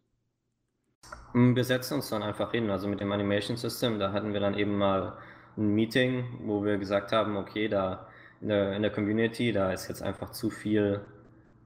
[1.34, 2.70] Mm, wir setzen uns dann einfach hin.
[2.70, 5.18] Also mit dem Animation System, da hatten wir dann eben mal
[5.56, 8.08] ein Meeting, wo wir gesagt haben, okay, da
[8.42, 11.02] in der, in der Community, da ist jetzt einfach zu viel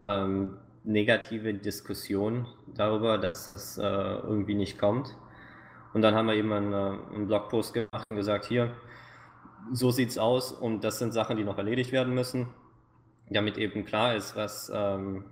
[0.08, 5.16] ähm, negative Diskussion darüber, dass es äh, irgendwie nicht kommt.
[5.94, 8.72] Und dann haben wir eben einen, äh, einen Blogpost gemacht und gesagt, hier,
[9.72, 12.48] so sieht es aus und das sind Sachen, die noch erledigt werden müssen,
[13.30, 15.26] damit eben klar ist, was, ähm,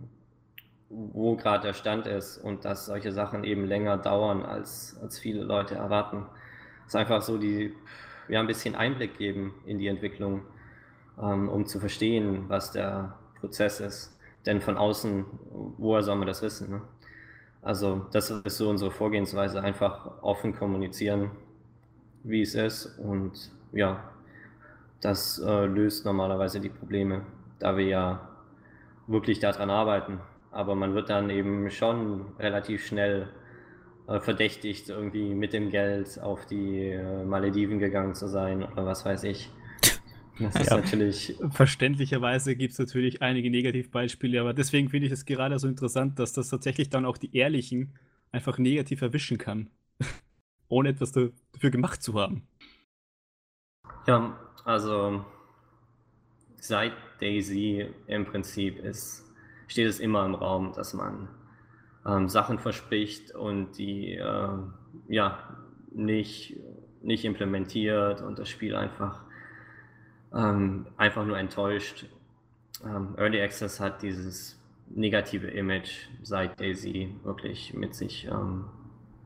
[0.90, 5.44] wo gerade der Stand ist und dass solche Sachen eben länger dauern, als, als viele
[5.44, 6.26] Leute erwarten.
[6.86, 7.74] Es ist einfach so, die,
[8.28, 10.42] ja, ein bisschen Einblick geben in die Entwicklung,
[11.18, 14.18] um zu verstehen, was der Prozess ist.
[14.46, 15.26] Denn von außen,
[15.78, 16.70] woher soll man das wissen?
[16.70, 16.82] Ne?
[17.62, 21.32] Also das ist so unsere Vorgehensweise, einfach offen kommunizieren,
[22.24, 24.04] wie es ist und ja,
[25.02, 27.22] das äh, löst normalerweise die Probleme,
[27.60, 28.30] da wir ja
[29.08, 30.20] wirklich daran arbeiten.
[30.52, 33.30] Aber man wird dann eben schon relativ schnell
[34.08, 39.06] äh, verdächtigt, irgendwie mit dem Geld auf die äh, Malediven gegangen zu sein oder was
[39.06, 39.50] weiß ich.
[40.40, 41.36] Das ist ja, natürlich.
[41.52, 46.34] Verständlicherweise gibt es natürlich einige Negativbeispiele, aber deswegen finde ich es gerade so interessant, dass
[46.34, 47.94] das tatsächlich dann auch die Ehrlichen
[48.32, 49.70] einfach negativ erwischen kann,
[50.68, 52.48] ohne etwas dafür gemacht zu haben.
[54.08, 55.24] Ja, also
[56.56, 59.24] seit Daisy im Prinzip ist,
[59.68, 61.30] steht es immer im Raum, dass man
[62.06, 64.50] ähm, Sachen verspricht und die äh,
[65.08, 65.58] ja
[65.92, 66.58] nicht,
[67.02, 69.24] nicht implementiert und das Spiel einfach
[70.34, 72.06] ähm, einfach nur enttäuscht.
[72.84, 74.60] Ähm, Early Access hat dieses
[74.90, 78.66] negative Image seit Daisy wirklich mit sich ähm,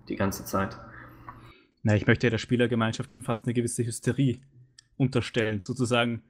[0.10, 0.78] die ganze Zeit.
[1.84, 4.39] Na, ich möchte der Spielergemeinschaft fast eine gewisse Hysterie
[4.97, 5.62] unterstellen.
[5.66, 6.24] Sozusagen,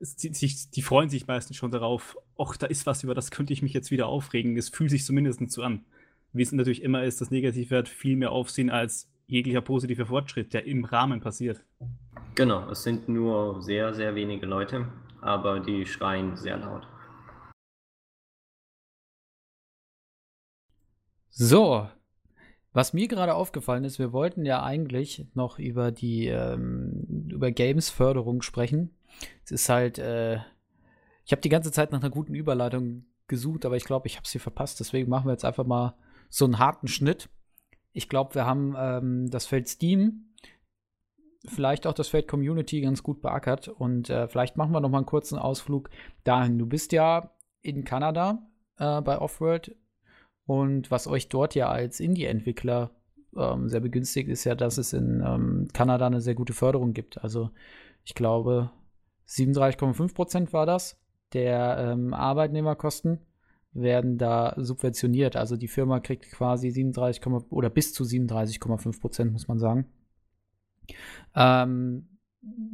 [0.00, 0.30] die,
[0.74, 3.72] die freuen sich meistens schon darauf, ach, da ist was, über das könnte ich mich
[3.72, 4.56] jetzt wieder aufregen.
[4.56, 5.84] Es fühlt sich zumindest so an.
[6.32, 10.52] Wie es natürlich immer ist, das Negative hat viel mehr Aufsehen als jeglicher positiver Fortschritt,
[10.54, 11.64] der im Rahmen passiert.
[12.34, 14.86] Genau, es sind nur sehr, sehr wenige Leute,
[15.20, 16.86] aber die schreien sehr laut.
[21.30, 21.88] So,
[22.72, 28.42] was mir gerade aufgefallen ist, wir wollten ja eigentlich noch über die ähm, über Games-Förderung
[28.42, 28.90] sprechen.
[29.44, 30.36] Es ist halt, äh,
[31.24, 34.28] ich habe die ganze Zeit nach einer guten Überleitung gesucht, aber ich glaube, ich habe
[34.28, 34.78] sie verpasst.
[34.78, 35.94] Deswegen machen wir jetzt einfach mal
[36.28, 37.28] so einen harten Schnitt.
[37.92, 40.29] Ich glaube, wir haben ähm, das Feld Steam,
[41.46, 44.98] vielleicht auch das Feld Community ganz gut beackert und äh, vielleicht machen wir noch mal
[44.98, 45.90] einen kurzen Ausflug
[46.24, 46.58] dahin.
[46.58, 48.46] Du bist ja in Kanada
[48.78, 49.76] äh, bei Offworld
[50.46, 52.90] und was euch dort ja als Indie-Entwickler
[53.36, 57.22] ähm, sehr begünstigt, ist ja, dass es in ähm, Kanada eine sehr gute Förderung gibt.
[57.22, 57.50] Also
[58.04, 58.70] ich glaube
[59.28, 61.00] 37,5 Prozent war das
[61.32, 63.20] der ähm, Arbeitnehmerkosten
[63.72, 65.36] werden da subventioniert.
[65.36, 69.86] Also die Firma kriegt quasi 37, oder bis zu 37,5 Prozent, muss man sagen.
[71.34, 72.06] Ähm,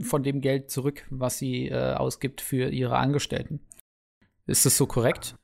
[0.00, 3.60] von dem Geld zurück, was sie äh, ausgibt für ihre Angestellten.
[4.46, 5.34] Ist das so korrekt?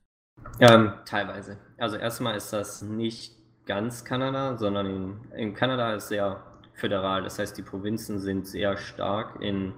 [0.60, 1.58] Ähm, teilweise.
[1.78, 3.34] Also erstmal ist das nicht
[3.66, 6.42] ganz Kanada, sondern in, in Kanada ist sehr
[6.74, 7.22] föderal.
[7.22, 9.72] Das heißt, die Provinzen sind sehr stark in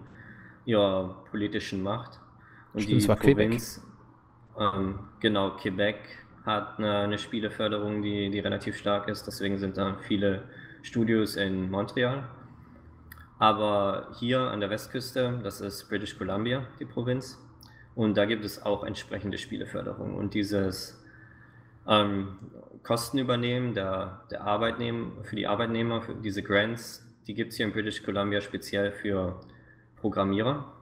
[0.65, 2.21] ihrer politischen Macht.
[2.73, 3.83] Und Stimmt, die Provinz,
[4.59, 5.97] ähm, genau, Quebec
[6.45, 9.27] hat eine, eine Spieleförderung, die, die relativ stark ist.
[9.27, 10.45] Deswegen sind da viele
[10.83, 12.29] Studios in Montreal.
[13.39, 17.39] Aber hier an der Westküste, das ist British Columbia, die Provinz,
[17.95, 20.15] und da gibt es auch entsprechende Spieleförderung.
[20.15, 21.03] Und dieses
[21.87, 22.39] ähm,
[22.83, 27.73] Kostenübernehmen der, der Arbeitnehmer, für die Arbeitnehmer, für diese Grants, die gibt es hier in
[27.73, 29.41] British Columbia speziell für
[29.97, 30.73] Programmierer.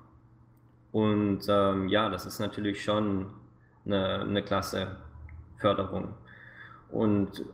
[0.90, 3.26] Und ähm, ja, das ist natürlich schon
[3.84, 4.96] eine, eine klasse
[5.58, 6.14] Förderung.
[6.90, 7.44] Und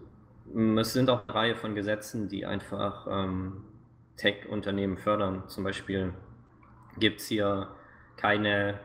[0.78, 3.64] es sind auch eine Reihe von Gesetzen, die einfach ähm,
[4.18, 5.44] Tech-Unternehmen fördern.
[5.48, 6.12] Zum Beispiel
[6.98, 7.68] gibt es hier
[8.16, 8.78] keine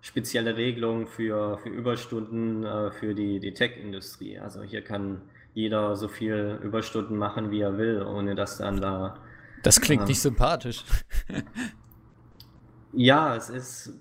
[0.00, 4.38] spezielle Regelung für, für Überstunden äh, für die, die Tech-Industrie.
[4.38, 9.18] Also hier kann jeder so viel Überstunden machen, wie er will, ohne dass dann da.
[9.62, 10.84] Das klingt äh, nicht sympathisch.
[12.92, 13.92] ja, es ist.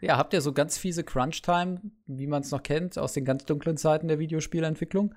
[0.00, 3.44] Ja, habt ihr so ganz fiese Crunch-Time, wie man es noch kennt, aus den ganz
[3.44, 5.14] dunklen Zeiten der Videospielentwicklung?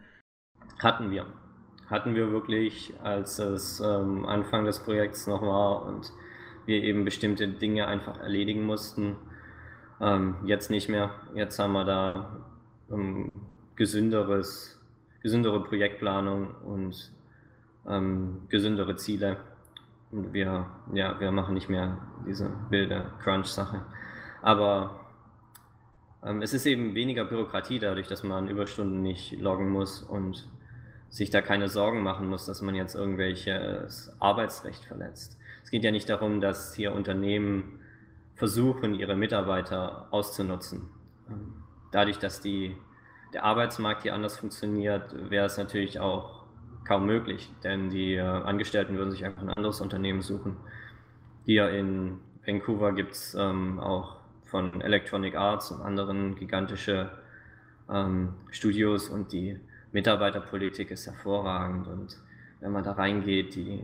[0.79, 1.25] Hatten wir
[1.89, 6.11] hatten wir wirklich, als es ähm, Anfang des Projekts noch war und
[6.65, 9.15] wir eben bestimmte Dinge einfach erledigen mussten.
[10.01, 11.11] Ähm, jetzt nicht mehr.
[11.35, 12.37] Jetzt haben wir da
[12.91, 13.31] ähm,
[13.75, 14.81] gesünderes,
[15.21, 17.11] gesündere Projektplanung und
[17.87, 19.37] ähm, gesündere Ziele.
[20.11, 23.85] Und wir, ja, wir machen nicht mehr diese wilde Crunch-Sache.
[24.41, 24.99] Aber
[26.23, 30.47] ähm, es ist eben weniger Bürokratie dadurch, dass man Überstunden nicht loggen muss und
[31.09, 35.37] sich da keine Sorgen machen muss, dass man jetzt irgendwelches Arbeitsrecht verletzt.
[35.63, 37.79] Es geht ja nicht darum, dass hier Unternehmen
[38.35, 40.89] versuchen, ihre Mitarbeiter auszunutzen.
[41.91, 42.75] Dadurch, dass die,
[43.33, 46.43] der Arbeitsmarkt hier anders funktioniert, wäre es natürlich auch
[46.85, 50.57] kaum möglich, denn die äh, Angestellten würden sich einfach ein anderes Unternehmen suchen.
[51.45, 57.09] Hier in Vancouver gibt es ähm, auch von Electronic Arts und anderen gigantische
[57.89, 59.59] ähm, Studios und die
[59.95, 62.17] Mitarbeiterpolitik ist hervorragend und
[62.59, 63.79] wenn man da reingeht, die,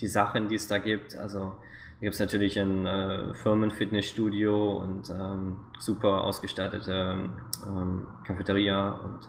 [0.00, 5.10] die Sachen, die es da gibt, also da gibt es natürlich ein äh, Firmenfitnessstudio und
[5.10, 7.28] ähm, super ausgestattete
[7.66, 9.28] ähm, Cafeteria und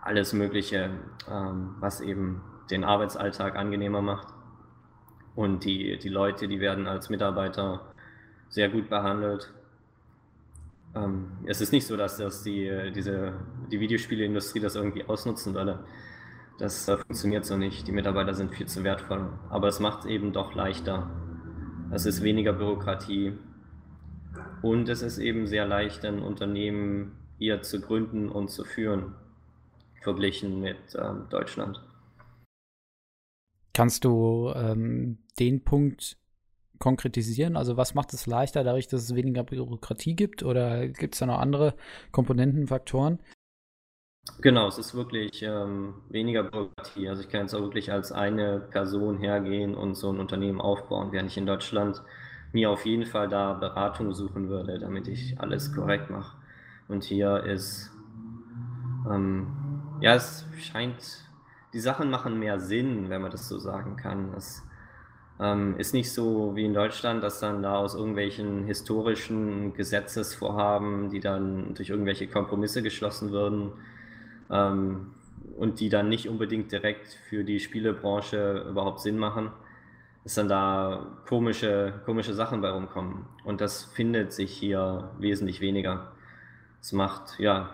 [0.00, 0.90] alles Mögliche,
[1.28, 4.28] ähm, was eben den Arbeitsalltag angenehmer macht.
[5.34, 7.80] Und die, die Leute, die werden als Mitarbeiter
[8.48, 9.52] sehr gut behandelt.
[10.94, 13.34] Ähm, es ist nicht so, dass das die, diese,
[13.70, 15.84] die Videospieleindustrie das irgendwie ausnutzen würde.
[16.58, 17.86] Das äh, funktioniert so nicht.
[17.86, 19.28] Die Mitarbeiter sind viel zu wertvoll.
[19.50, 21.10] Aber es macht es eben doch leichter.
[21.90, 23.32] Es ist weniger Bürokratie.
[24.62, 29.14] Und es ist eben sehr leicht, ein Unternehmen hier zu gründen und zu führen,
[30.02, 31.82] verglichen mit ähm, Deutschland.
[33.72, 36.16] Kannst du ähm, den Punkt
[36.84, 37.56] konkretisieren?
[37.56, 40.42] Also was macht es leichter, dadurch, dass es weniger Bürokratie gibt?
[40.42, 41.74] Oder gibt es da noch andere
[42.12, 43.20] Komponenten, Faktoren?
[44.42, 47.08] Genau, es ist wirklich ähm, weniger Bürokratie.
[47.08, 51.10] Also ich kann jetzt auch wirklich als eine Person hergehen und so ein Unternehmen aufbauen,
[51.10, 52.02] während ich in Deutschland
[52.52, 56.36] mir auf jeden Fall da Beratung suchen würde, damit ich alles korrekt mache.
[56.88, 57.90] Und hier ist,
[59.10, 59.46] ähm,
[60.02, 61.30] ja, es scheint,
[61.72, 64.34] die Sachen machen mehr Sinn, wenn man das so sagen kann.
[64.34, 64.62] Es
[65.40, 71.20] ähm, ist nicht so wie in Deutschland, dass dann da aus irgendwelchen historischen Gesetzesvorhaben, die
[71.20, 73.72] dann durch irgendwelche Kompromisse geschlossen würden
[74.50, 75.12] ähm,
[75.58, 79.50] und die dann nicht unbedingt direkt für die Spielebranche überhaupt Sinn machen,
[80.22, 83.26] dass dann da komische, komische Sachen bei rumkommen.
[83.44, 86.12] Und das findet sich hier wesentlich weniger.
[86.80, 87.70] Es macht, ja,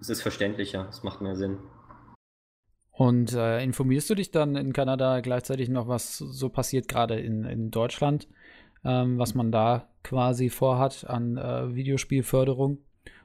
[0.00, 1.58] es ist verständlicher, es macht mehr Sinn.
[2.98, 7.44] Und äh, informierst du dich dann in Kanada gleichzeitig noch, was so passiert, gerade in,
[7.44, 8.26] in Deutschland,
[8.84, 12.78] ähm, was man da quasi vorhat an äh, Videospielförderung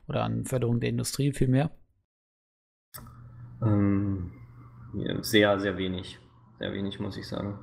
[0.08, 1.72] oder an Förderung der Industrie vielmehr?
[3.64, 4.32] Ähm,
[5.22, 6.20] sehr, sehr wenig.
[6.60, 7.58] Sehr wenig, muss ich sagen.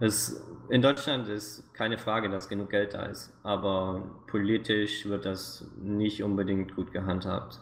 [0.00, 5.70] Es, in Deutschland ist keine Frage, dass genug Geld da ist, aber politisch wird das
[5.78, 7.60] nicht unbedingt gut gehandhabt.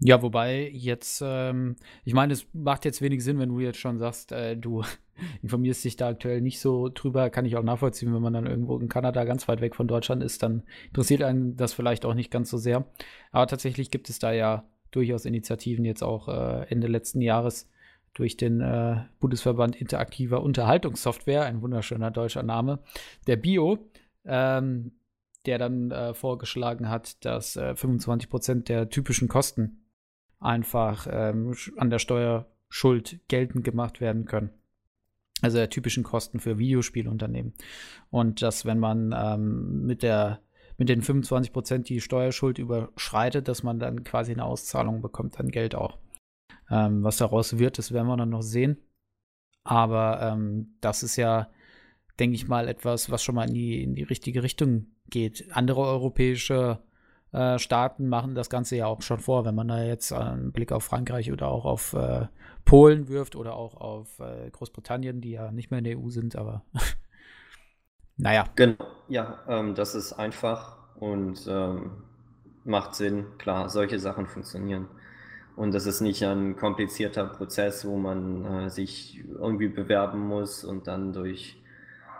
[0.00, 1.74] Ja, wobei jetzt, ähm,
[2.04, 4.84] ich meine, es macht jetzt wenig Sinn, wenn du jetzt schon sagst, äh, du
[5.42, 8.78] informierst dich da aktuell nicht so drüber, kann ich auch nachvollziehen, wenn man dann irgendwo
[8.78, 12.30] in Kanada ganz weit weg von Deutschland ist, dann interessiert einen das vielleicht auch nicht
[12.30, 12.86] ganz so sehr.
[13.32, 17.68] Aber tatsächlich gibt es da ja durchaus Initiativen jetzt auch äh, Ende letzten Jahres
[18.14, 22.78] durch den äh, Bundesverband interaktiver Unterhaltungssoftware, ein wunderschöner deutscher Name,
[23.26, 23.90] der Bio,
[24.24, 24.92] ähm,
[25.44, 29.87] der dann äh, vorgeschlagen hat, dass äh, 25 Prozent der typischen Kosten
[30.40, 34.50] einfach ähm, an der Steuerschuld geltend gemacht werden können.
[35.40, 37.54] Also der typischen Kosten für Videospielunternehmen.
[38.10, 40.40] Und dass, wenn man ähm, mit der
[40.78, 45.48] mit den 25 Prozent die Steuerschuld überschreitet, dass man dann quasi eine Auszahlung bekommt an
[45.48, 45.98] Geld auch.
[46.70, 48.78] Ähm, was daraus wird, das werden wir dann noch sehen.
[49.64, 51.50] Aber ähm, das ist ja,
[52.20, 55.46] denke ich mal, etwas, was schon mal in die, in die richtige Richtung geht.
[55.50, 56.78] Andere europäische
[57.32, 60.72] äh, Staaten machen das Ganze ja auch schon vor, wenn man da jetzt einen Blick
[60.72, 62.26] auf Frankreich oder auch auf äh,
[62.64, 66.36] Polen wirft oder auch auf äh, Großbritannien, die ja nicht mehr in der EU sind,
[66.36, 66.62] aber
[68.16, 68.44] naja.
[68.56, 68.76] Genau,
[69.08, 72.02] ja, ähm, das ist einfach und ähm,
[72.64, 73.26] macht Sinn.
[73.36, 74.88] Klar, solche Sachen funktionieren.
[75.54, 80.86] Und das ist nicht ein komplizierter Prozess, wo man äh, sich irgendwie bewerben muss und
[80.86, 81.60] dann durch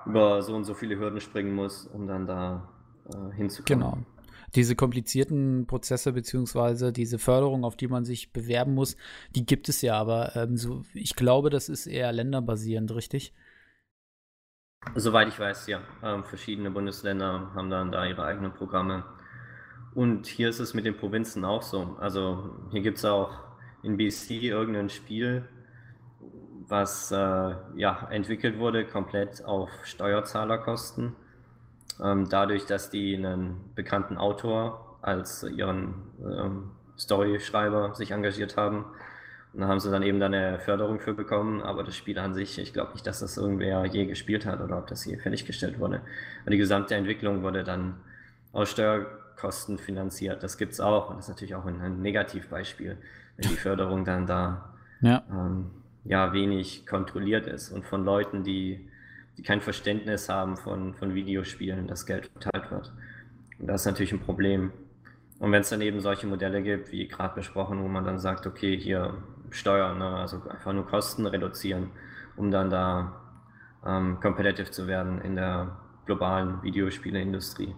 [0.05, 2.69] über so und so viele Hürden springen muss, um dann da
[3.07, 3.81] äh, hinzukommen.
[3.81, 3.99] Genau
[4.55, 8.97] diese komplizierten Prozesse beziehungsweise diese Förderung, auf die man sich bewerben muss,
[9.35, 13.35] die gibt es ja, aber ähm, so, ich glaube, das ist eher länderbasierend, richtig?
[14.95, 15.81] Soweit ich weiß, ja.
[16.03, 19.05] Ähm, verschiedene Bundesländer haben dann da ihre eigenen Programme.
[19.95, 21.97] Und hier ist es mit den Provinzen auch so.
[21.99, 23.33] Also hier gibt es auch
[23.83, 25.49] in BC irgendein Spiel,
[26.69, 27.17] was äh,
[27.77, 31.17] ja, entwickelt wurde, komplett auf Steuerzahlerkosten
[31.99, 38.85] dadurch, dass die einen bekannten Autor als ihren ähm, Storyschreiber sich engagiert haben.
[39.53, 42.35] Und da haben sie dann eben dann eine Förderung für bekommen, aber das Spiel an
[42.35, 45.79] sich, ich glaube nicht, dass das irgendwer je gespielt hat oder ob das je fertiggestellt
[45.79, 46.03] wurde.
[46.45, 47.97] Und die gesamte Entwicklung wurde dann
[48.53, 50.43] aus Steuerkosten finanziert.
[50.43, 52.99] Das gibt es auch und das ist natürlich auch ein, ein Negativbeispiel,
[53.37, 55.23] wenn die Förderung dann da ja.
[55.31, 55.71] Ähm,
[56.05, 58.88] ja wenig kontrolliert ist und von Leuten, die
[59.39, 62.93] die kein Verständnis haben von, von Videospielen, dass Geld verteilt wird.
[63.61, 64.73] Und das ist natürlich ein Problem.
[65.39, 68.47] Und wenn es dann eben solche Modelle gibt, wie gerade besprochen, wo man dann sagt,
[68.47, 71.91] okay, hier Steuern, ne, also einfach nur Kosten reduzieren,
[72.37, 73.21] um dann da
[73.87, 77.75] ähm, competitive zu werden in der globalen Videospieleindustrie,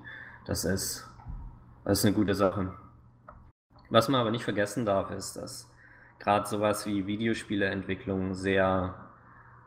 [0.46, 1.06] das ist,
[1.84, 2.72] das ist eine gute Sache.
[3.90, 5.70] Was man aber nicht vergessen darf, ist, dass
[6.18, 9.09] gerade sowas wie Videospieleentwicklung sehr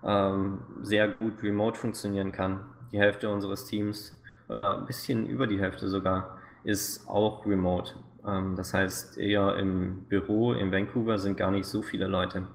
[0.05, 2.61] ähm, sehr gut remote funktionieren kann.
[2.91, 4.17] Die Hälfte unseres Teams,
[4.49, 7.93] äh, ein bisschen über die Hälfte sogar, ist auch remote.
[8.25, 12.47] Ähm, das heißt, eher im Büro in Vancouver sind gar nicht so viele Leute.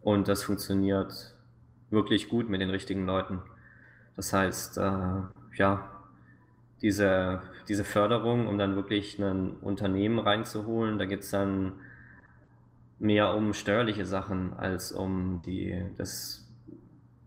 [0.00, 1.34] Und das funktioniert
[1.90, 3.40] wirklich gut mit den richtigen Leuten.
[4.16, 5.22] Das heißt, äh,
[5.54, 5.90] ja,
[6.82, 11.72] diese, diese Förderung, um dann wirklich ein Unternehmen reinzuholen, da geht es dann
[12.98, 16.47] mehr um steuerliche Sachen als um die, das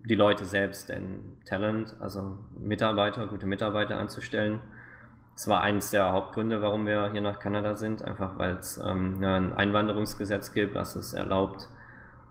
[0.06, 4.60] die Leute selbst denn Talent, also Mitarbeiter, gute Mitarbeiter anzustellen.
[5.36, 9.24] Das war eines der Hauptgründe, warum wir hier nach Kanada sind, einfach weil es ähm,
[9.24, 11.70] ein Einwanderungsgesetz gibt, das es erlaubt,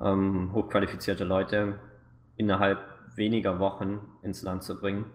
[0.00, 1.78] ähm, hochqualifizierte Leute
[2.36, 2.78] innerhalb
[3.16, 5.06] weniger Wochen ins Land zu bringen.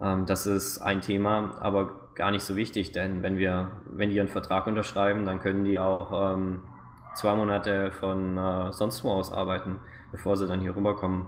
[0.00, 4.20] Ähm, das ist ein Thema, aber gar nicht so wichtig, denn wenn wir, wenn die
[4.20, 6.62] einen Vertrag unterschreiben, dann können die auch ähm,
[7.14, 9.80] zwei Monate von äh, sonst wo aus arbeiten,
[10.10, 11.26] bevor sie dann hier rüberkommen.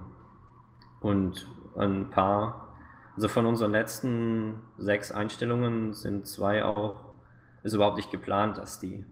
[1.01, 1.47] Und
[1.77, 2.69] ein paar,
[3.17, 7.15] also von unseren letzten sechs Einstellungen sind zwei auch,
[7.63, 9.05] ist überhaupt nicht geplant, dass die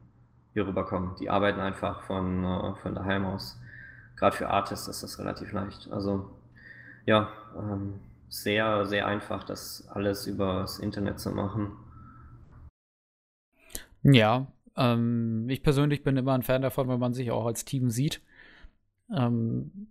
[0.52, 1.14] hier rüberkommen.
[1.20, 3.60] Die arbeiten einfach von, äh, von daheim aus.
[4.16, 5.90] Gerade für Artists ist das relativ leicht.
[5.90, 6.30] Also
[7.06, 11.72] ja, ähm, sehr, sehr einfach, das alles über das Internet zu machen.
[14.02, 17.90] Ja, ähm, ich persönlich bin immer ein Fan davon, wenn man sich auch als Team
[17.90, 18.22] sieht.
[19.10, 19.88] Ähm,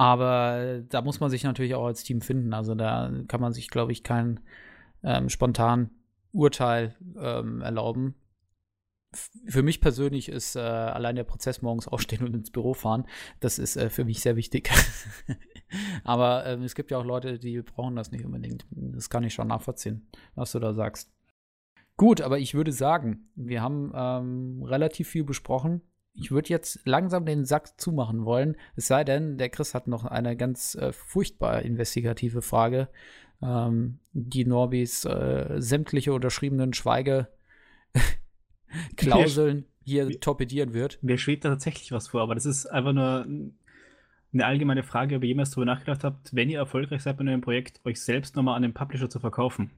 [0.00, 2.54] aber da muss man sich natürlich auch als Team finden.
[2.54, 4.40] Also da kann man sich, glaube ich, kein
[5.02, 5.90] ähm, spontan
[6.32, 8.14] Urteil ähm, erlauben.
[9.46, 13.06] Für mich persönlich ist äh, allein der Prozess morgens aufstehen und ins Büro fahren,
[13.40, 14.70] das ist äh, für mich sehr wichtig.
[16.04, 18.64] Aber ähm, es gibt ja auch Leute, die brauchen das nicht unbedingt.
[18.70, 21.12] Das kann ich schon nachvollziehen, was du da sagst.
[21.98, 25.82] Gut, aber ich würde sagen, wir haben ähm, relativ viel besprochen
[26.14, 28.56] ich würde jetzt langsam den Sack zumachen wollen.
[28.76, 32.88] Es sei denn, der Chris hat noch eine ganz äh, furchtbar investigative Frage,
[33.42, 37.28] ähm, die Norbis äh, sämtliche unterschriebenen Schweige
[38.96, 41.02] Klauseln hier mir, torpedieren wird.
[41.02, 43.26] Mir schwebt da tatsächlich was vor, aber das ist einfach nur
[44.32, 47.40] eine allgemeine Frage, ob ihr jemals darüber nachgedacht habt, wenn ihr erfolgreich seid bei einem
[47.40, 49.70] Projekt, euch selbst nochmal an den Publisher zu verkaufen.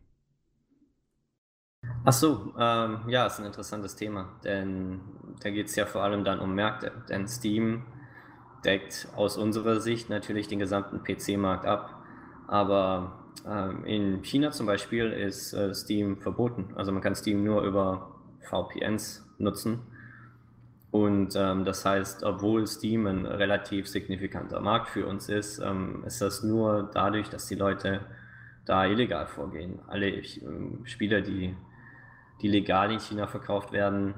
[2.05, 5.01] Ach so, ähm, ja, ist ein interessantes Thema, denn
[5.41, 7.85] da geht es ja vor allem dann um Märkte, denn Steam
[8.65, 12.03] deckt aus unserer Sicht natürlich den gesamten PC-Markt ab,
[12.49, 17.63] aber ähm, in China zum Beispiel ist äh, Steam verboten, also man kann Steam nur
[17.63, 19.81] über VPNs nutzen
[20.91, 26.21] und ähm, das heißt, obwohl Steam ein relativ signifikanter Markt für uns ist, ähm, ist
[26.21, 28.01] das nur dadurch, dass die Leute
[28.67, 29.79] da illegal vorgehen.
[29.89, 31.57] Alle ähm, Spieler, die,
[32.43, 34.15] die legal in China verkauft werden,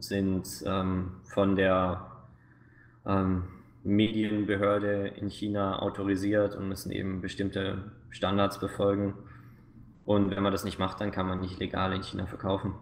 [0.00, 2.10] sind ähm, von der
[3.06, 3.44] ähm,
[3.84, 9.14] Medienbehörde in China autorisiert und müssen eben bestimmte Standards befolgen.
[10.04, 12.74] Und wenn man das nicht macht, dann kann man nicht legal in China verkaufen.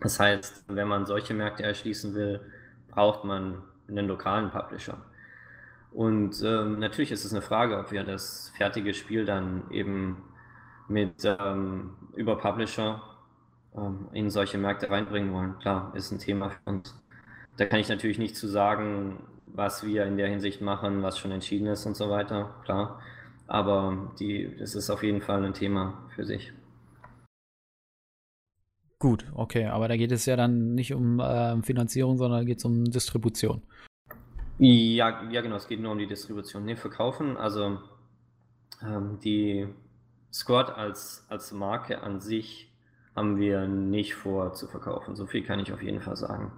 [0.00, 2.40] Das heißt, wenn man solche Märkte erschließen will,
[2.88, 4.98] braucht man einen lokalen Publisher.
[5.92, 10.22] Und ähm, natürlich ist es eine Frage, ob wir das fertige Spiel dann eben
[10.88, 13.02] mit ähm, über Publisher
[13.86, 15.58] ähm, in solche Märkte reinbringen wollen.
[15.58, 16.94] Klar, ist ein Thema für uns.
[17.56, 21.32] Da kann ich natürlich nicht zu sagen, was wir in der Hinsicht machen, was schon
[21.32, 22.54] entschieden ist und so weiter.
[22.64, 23.00] Klar.
[23.46, 26.52] Aber die, das ist auf jeden Fall ein Thema für sich.
[29.00, 32.64] Gut, okay, aber da geht es ja dann nicht um äh, Finanzierung, sondern geht es
[32.64, 33.62] um Distribution.
[34.58, 36.64] Ja, ja, genau, es geht nur um die Distribution.
[36.64, 37.78] Nee, verkaufen, also
[38.82, 39.68] ähm, die
[40.32, 42.67] Squad als, als Marke an sich
[43.18, 45.16] haben wir nicht vor zu verkaufen.
[45.16, 46.52] So viel kann ich auf jeden Fall sagen.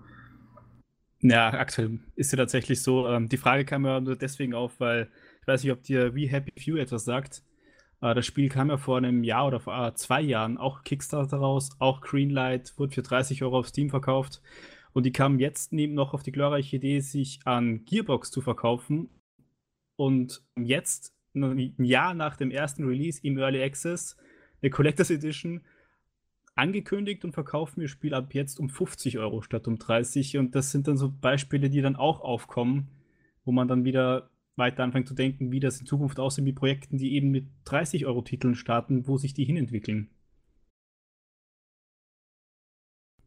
[1.22, 3.08] Ja, aktuell ist ja tatsächlich so.
[3.08, 5.08] Ähm, die Frage kam ja nur deswegen auf, weil
[5.40, 7.42] ich weiß nicht, ob dir We Happy Few etwas sagt.
[8.02, 11.38] Äh, das Spiel kam ja vor einem Jahr oder vor äh, zwei Jahren auch Kickstarter
[11.38, 14.42] raus, auch Greenlight, wurde für 30 Euro auf Steam verkauft.
[14.92, 19.08] Und die kamen jetzt neben noch auf die glorreiche Idee, sich an Gearbox zu verkaufen.
[19.96, 24.16] Und jetzt, ein Jahr nach dem ersten Release im Early Access,
[24.62, 25.62] eine Collectors Edition,
[26.54, 30.38] angekündigt und verkaufen ihr Spiel ab jetzt um 50 Euro statt um 30.
[30.38, 32.88] Und das sind dann so Beispiele, die dann auch aufkommen,
[33.44, 36.98] wo man dann wieder weiter anfangen zu denken, wie das in Zukunft aussieht mit Projekten,
[36.98, 40.10] die eben mit 30 Euro Titeln starten, wo sich die hinentwickeln.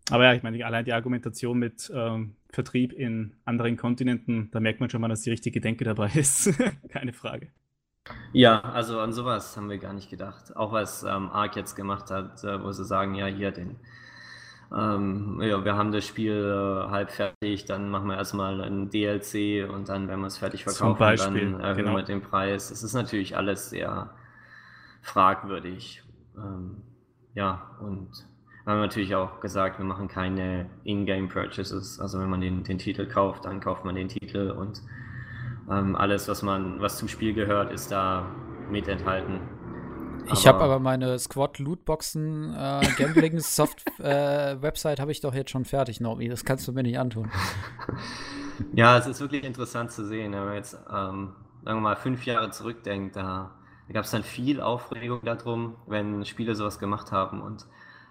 [0.09, 4.80] Aber ja, ich meine, allein die Argumentation mit ähm, Vertrieb in anderen Kontinenten, da merkt
[4.80, 6.51] man schon mal, dass die richtige Denke dabei ist.
[6.89, 7.51] Keine Frage.
[8.33, 10.55] Ja, also an sowas haben wir gar nicht gedacht.
[10.55, 13.79] Auch was ähm, Arc jetzt gemacht hat, äh, wo sie sagen, ja, hier den
[14.75, 19.69] ähm, ja, wir haben das Spiel äh, halb fertig, dann machen wir erstmal ein DLC
[19.69, 21.95] und dann, wenn wir es fertig verkaufen, dann erhöhen genau.
[21.95, 22.71] wir den Preis.
[22.71, 24.09] Es ist natürlich alles sehr
[25.01, 26.01] fragwürdig.
[26.35, 26.81] Ähm,
[27.35, 28.09] ja, und
[28.63, 31.99] wir haben natürlich auch gesagt, wir machen keine In-Game-Purchases.
[31.99, 34.81] Also wenn man den, den Titel kauft, dann kauft man den Titel und
[35.70, 38.26] ähm, alles, was man, was zum Spiel gehört, ist da
[38.70, 39.39] mit enthalten.
[40.32, 45.51] Ich habe aber meine Squad Lootboxen äh, Gambling Soft äh, Website habe ich doch jetzt
[45.51, 46.30] schon fertig, Normi.
[46.30, 47.30] Das kannst du mir nicht antun.
[48.74, 51.34] Ja, es ist wirklich interessant zu sehen, wenn man jetzt, ähm,
[51.64, 53.51] sagen wir mal, fünf Jahre zurückdenkt, da,
[53.88, 57.66] da gab es dann viel Aufregung darum, wenn Spiele sowas gemacht haben und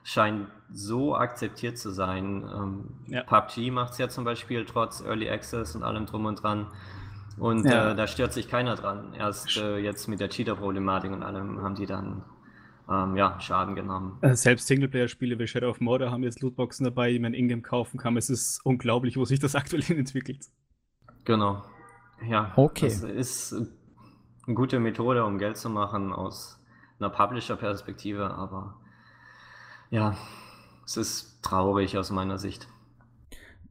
[0.04, 2.44] scheint so akzeptiert zu sein.
[2.54, 3.22] Ähm, ja.
[3.22, 6.66] PUBG macht es ja zum Beispiel trotz Early Access und allem drum und dran.
[7.38, 7.92] Und ja.
[7.92, 9.14] äh, da stört sich keiner dran.
[9.14, 12.22] Erst äh, jetzt mit der Cheater-Problematik und allem haben die dann
[12.90, 14.18] ähm, ja, Schaden genommen.
[14.20, 17.98] Äh, selbst Singleplayer-Spiele wie Shadow of Mordor haben jetzt Lootboxen dabei, die man ingame kaufen
[17.98, 18.16] kann.
[18.16, 20.46] Es ist unglaublich, wo sich das aktuell entwickelt.
[21.24, 21.62] Genau.
[22.28, 22.86] Ja, okay.
[22.86, 23.52] das ist
[24.46, 26.60] eine gute Methode, um Geld zu machen aus
[26.98, 28.76] einer Publisher-Perspektive, aber
[29.90, 30.16] ja,
[30.84, 32.68] es ist traurig aus meiner Sicht.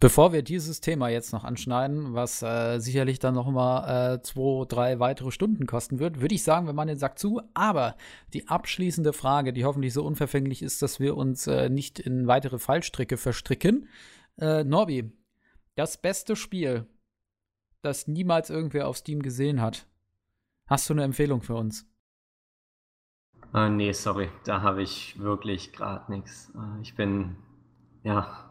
[0.02, 4.66] Bevor wir dieses Thema jetzt noch anschneiden, was äh, sicherlich dann noch mal äh, zwei,
[4.66, 7.40] drei weitere Stunden kosten wird, würde ich sagen, wir machen den Sack zu.
[7.54, 7.96] Aber
[8.34, 12.58] die abschließende Frage, die hoffentlich so unverfänglich ist, dass wir uns äh, nicht in weitere
[12.58, 13.90] Fallstricke verstricken.
[14.40, 15.12] Äh, Norbi,
[15.76, 16.88] das beste Spiel,
[17.84, 19.86] das niemals irgendwer auf Steam gesehen hat.
[20.66, 21.86] Hast du eine Empfehlung für uns?
[23.54, 26.52] Uh, nee, sorry, da habe ich wirklich gerade nichts.
[26.56, 27.36] Uh, ich bin,
[28.02, 28.51] ja,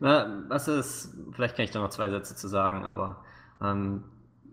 [0.00, 3.24] was ist, vielleicht kann ich da noch zwei Sätze zu sagen, aber
[3.60, 4.04] ähm,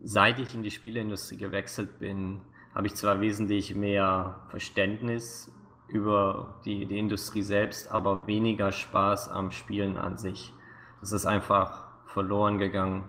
[0.03, 2.41] seit ich in die Spieleindustrie gewechselt bin,
[2.73, 5.51] habe ich zwar wesentlich mehr Verständnis
[5.87, 10.53] über die, die Industrie selbst, aber weniger Spaß am Spielen an sich.
[10.99, 13.05] Das ist einfach verloren gegangen.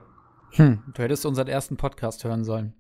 [0.53, 2.75] Hm, du hättest unseren ersten Podcast hören sollen.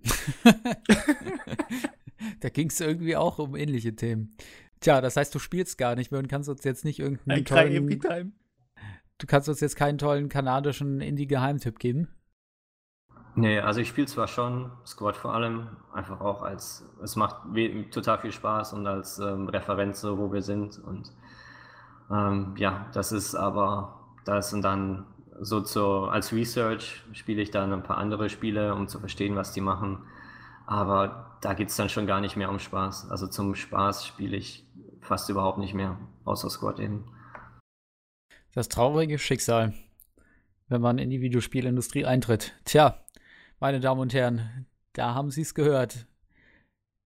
[2.40, 4.36] da ging es irgendwie auch um ähnliche Themen.
[4.80, 7.88] Tja, das heißt, du spielst gar nicht mehr und kannst uns jetzt nicht irgendeinen tollen,
[9.18, 12.08] du kannst uns jetzt keinen tollen kanadischen Indie-Geheimtipp geben.
[13.38, 17.36] Nee, also ich spiele zwar schon Squad vor allem, einfach auch als, es macht
[17.90, 20.78] total viel Spaß und als ähm, Referenz, wo wir sind.
[20.78, 21.12] Und
[22.10, 25.04] ähm, ja, das ist aber, das sind dann
[25.38, 29.52] so zu, als Research spiele ich dann ein paar andere Spiele, um zu verstehen, was
[29.52, 29.98] die machen.
[30.64, 33.10] Aber da geht es dann schon gar nicht mehr um Spaß.
[33.10, 34.66] Also zum Spaß spiele ich
[35.02, 37.04] fast überhaupt nicht mehr, außer Squad eben.
[38.56, 39.74] Das traurige Schicksal,
[40.68, 42.54] wenn man in die Videospielindustrie eintritt.
[42.64, 43.04] Tja,
[43.60, 46.06] meine Damen und Herren, da haben Sie es gehört.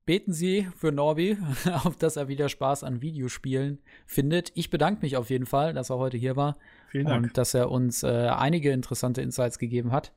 [0.06, 1.38] Beten Sie für Norby,
[1.84, 4.52] auf dass er wieder Spaß an Videospielen findet.
[4.54, 6.56] Ich bedanke mich auf jeden Fall, dass er heute hier war.
[6.86, 7.26] Vielen Dank.
[7.26, 10.12] Und dass er uns äh, einige interessante Insights gegeben hat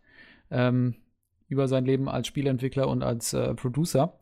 [0.51, 0.93] ähm,
[1.47, 4.19] über sein Leben als Spieleentwickler und als äh, Producer.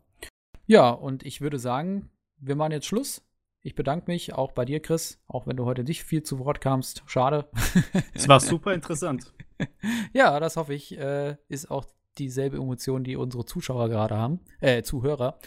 [0.64, 2.08] Ja, und ich würde sagen,
[2.38, 3.20] wir machen jetzt Schluss.
[3.64, 6.60] Ich bedanke mich auch bei dir, Chris, auch wenn du heute nicht viel zu Wort
[6.60, 7.02] kamst.
[7.06, 7.48] Schade.
[8.14, 9.32] Es war super interessant.
[10.12, 11.84] ja, das hoffe ich, äh, ist auch
[12.18, 15.38] dieselbe Emotion, die unsere Zuschauer gerade haben, äh, Zuhörer.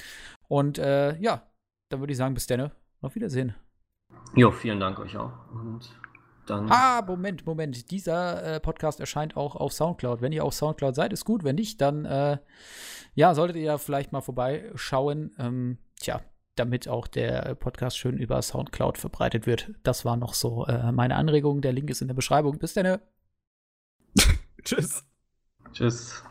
[0.47, 1.43] Und äh, ja,
[1.89, 2.71] dann würde ich sagen, bis dann.
[3.01, 3.53] Auf Wiedersehen.
[4.33, 5.33] Jo, vielen Dank euch auch.
[5.51, 5.89] Und
[6.45, 6.71] dann.
[6.71, 7.91] Ah, Moment, Moment.
[7.91, 10.21] Dieser äh, Podcast erscheint auch auf Soundcloud.
[10.21, 11.43] Wenn ihr auf Soundcloud seid, ist gut.
[11.43, 12.37] Wenn nicht, dann äh,
[13.13, 15.35] ja, solltet ihr ja vielleicht mal vorbeischauen.
[15.37, 16.21] Ähm, tja,
[16.55, 19.71] damit auch der Podcast schön über Soundcloud verbreitet wird.
[19.83, 21.61] Das war noch so äh, meine Anregung.
[21.61, 22.57] Der Link ist in der Beschreibung.
[22.57, 22.99] Bis dann.
[24.63, 25.03] Tschüss.
[25.73, 26.23] Tschüss.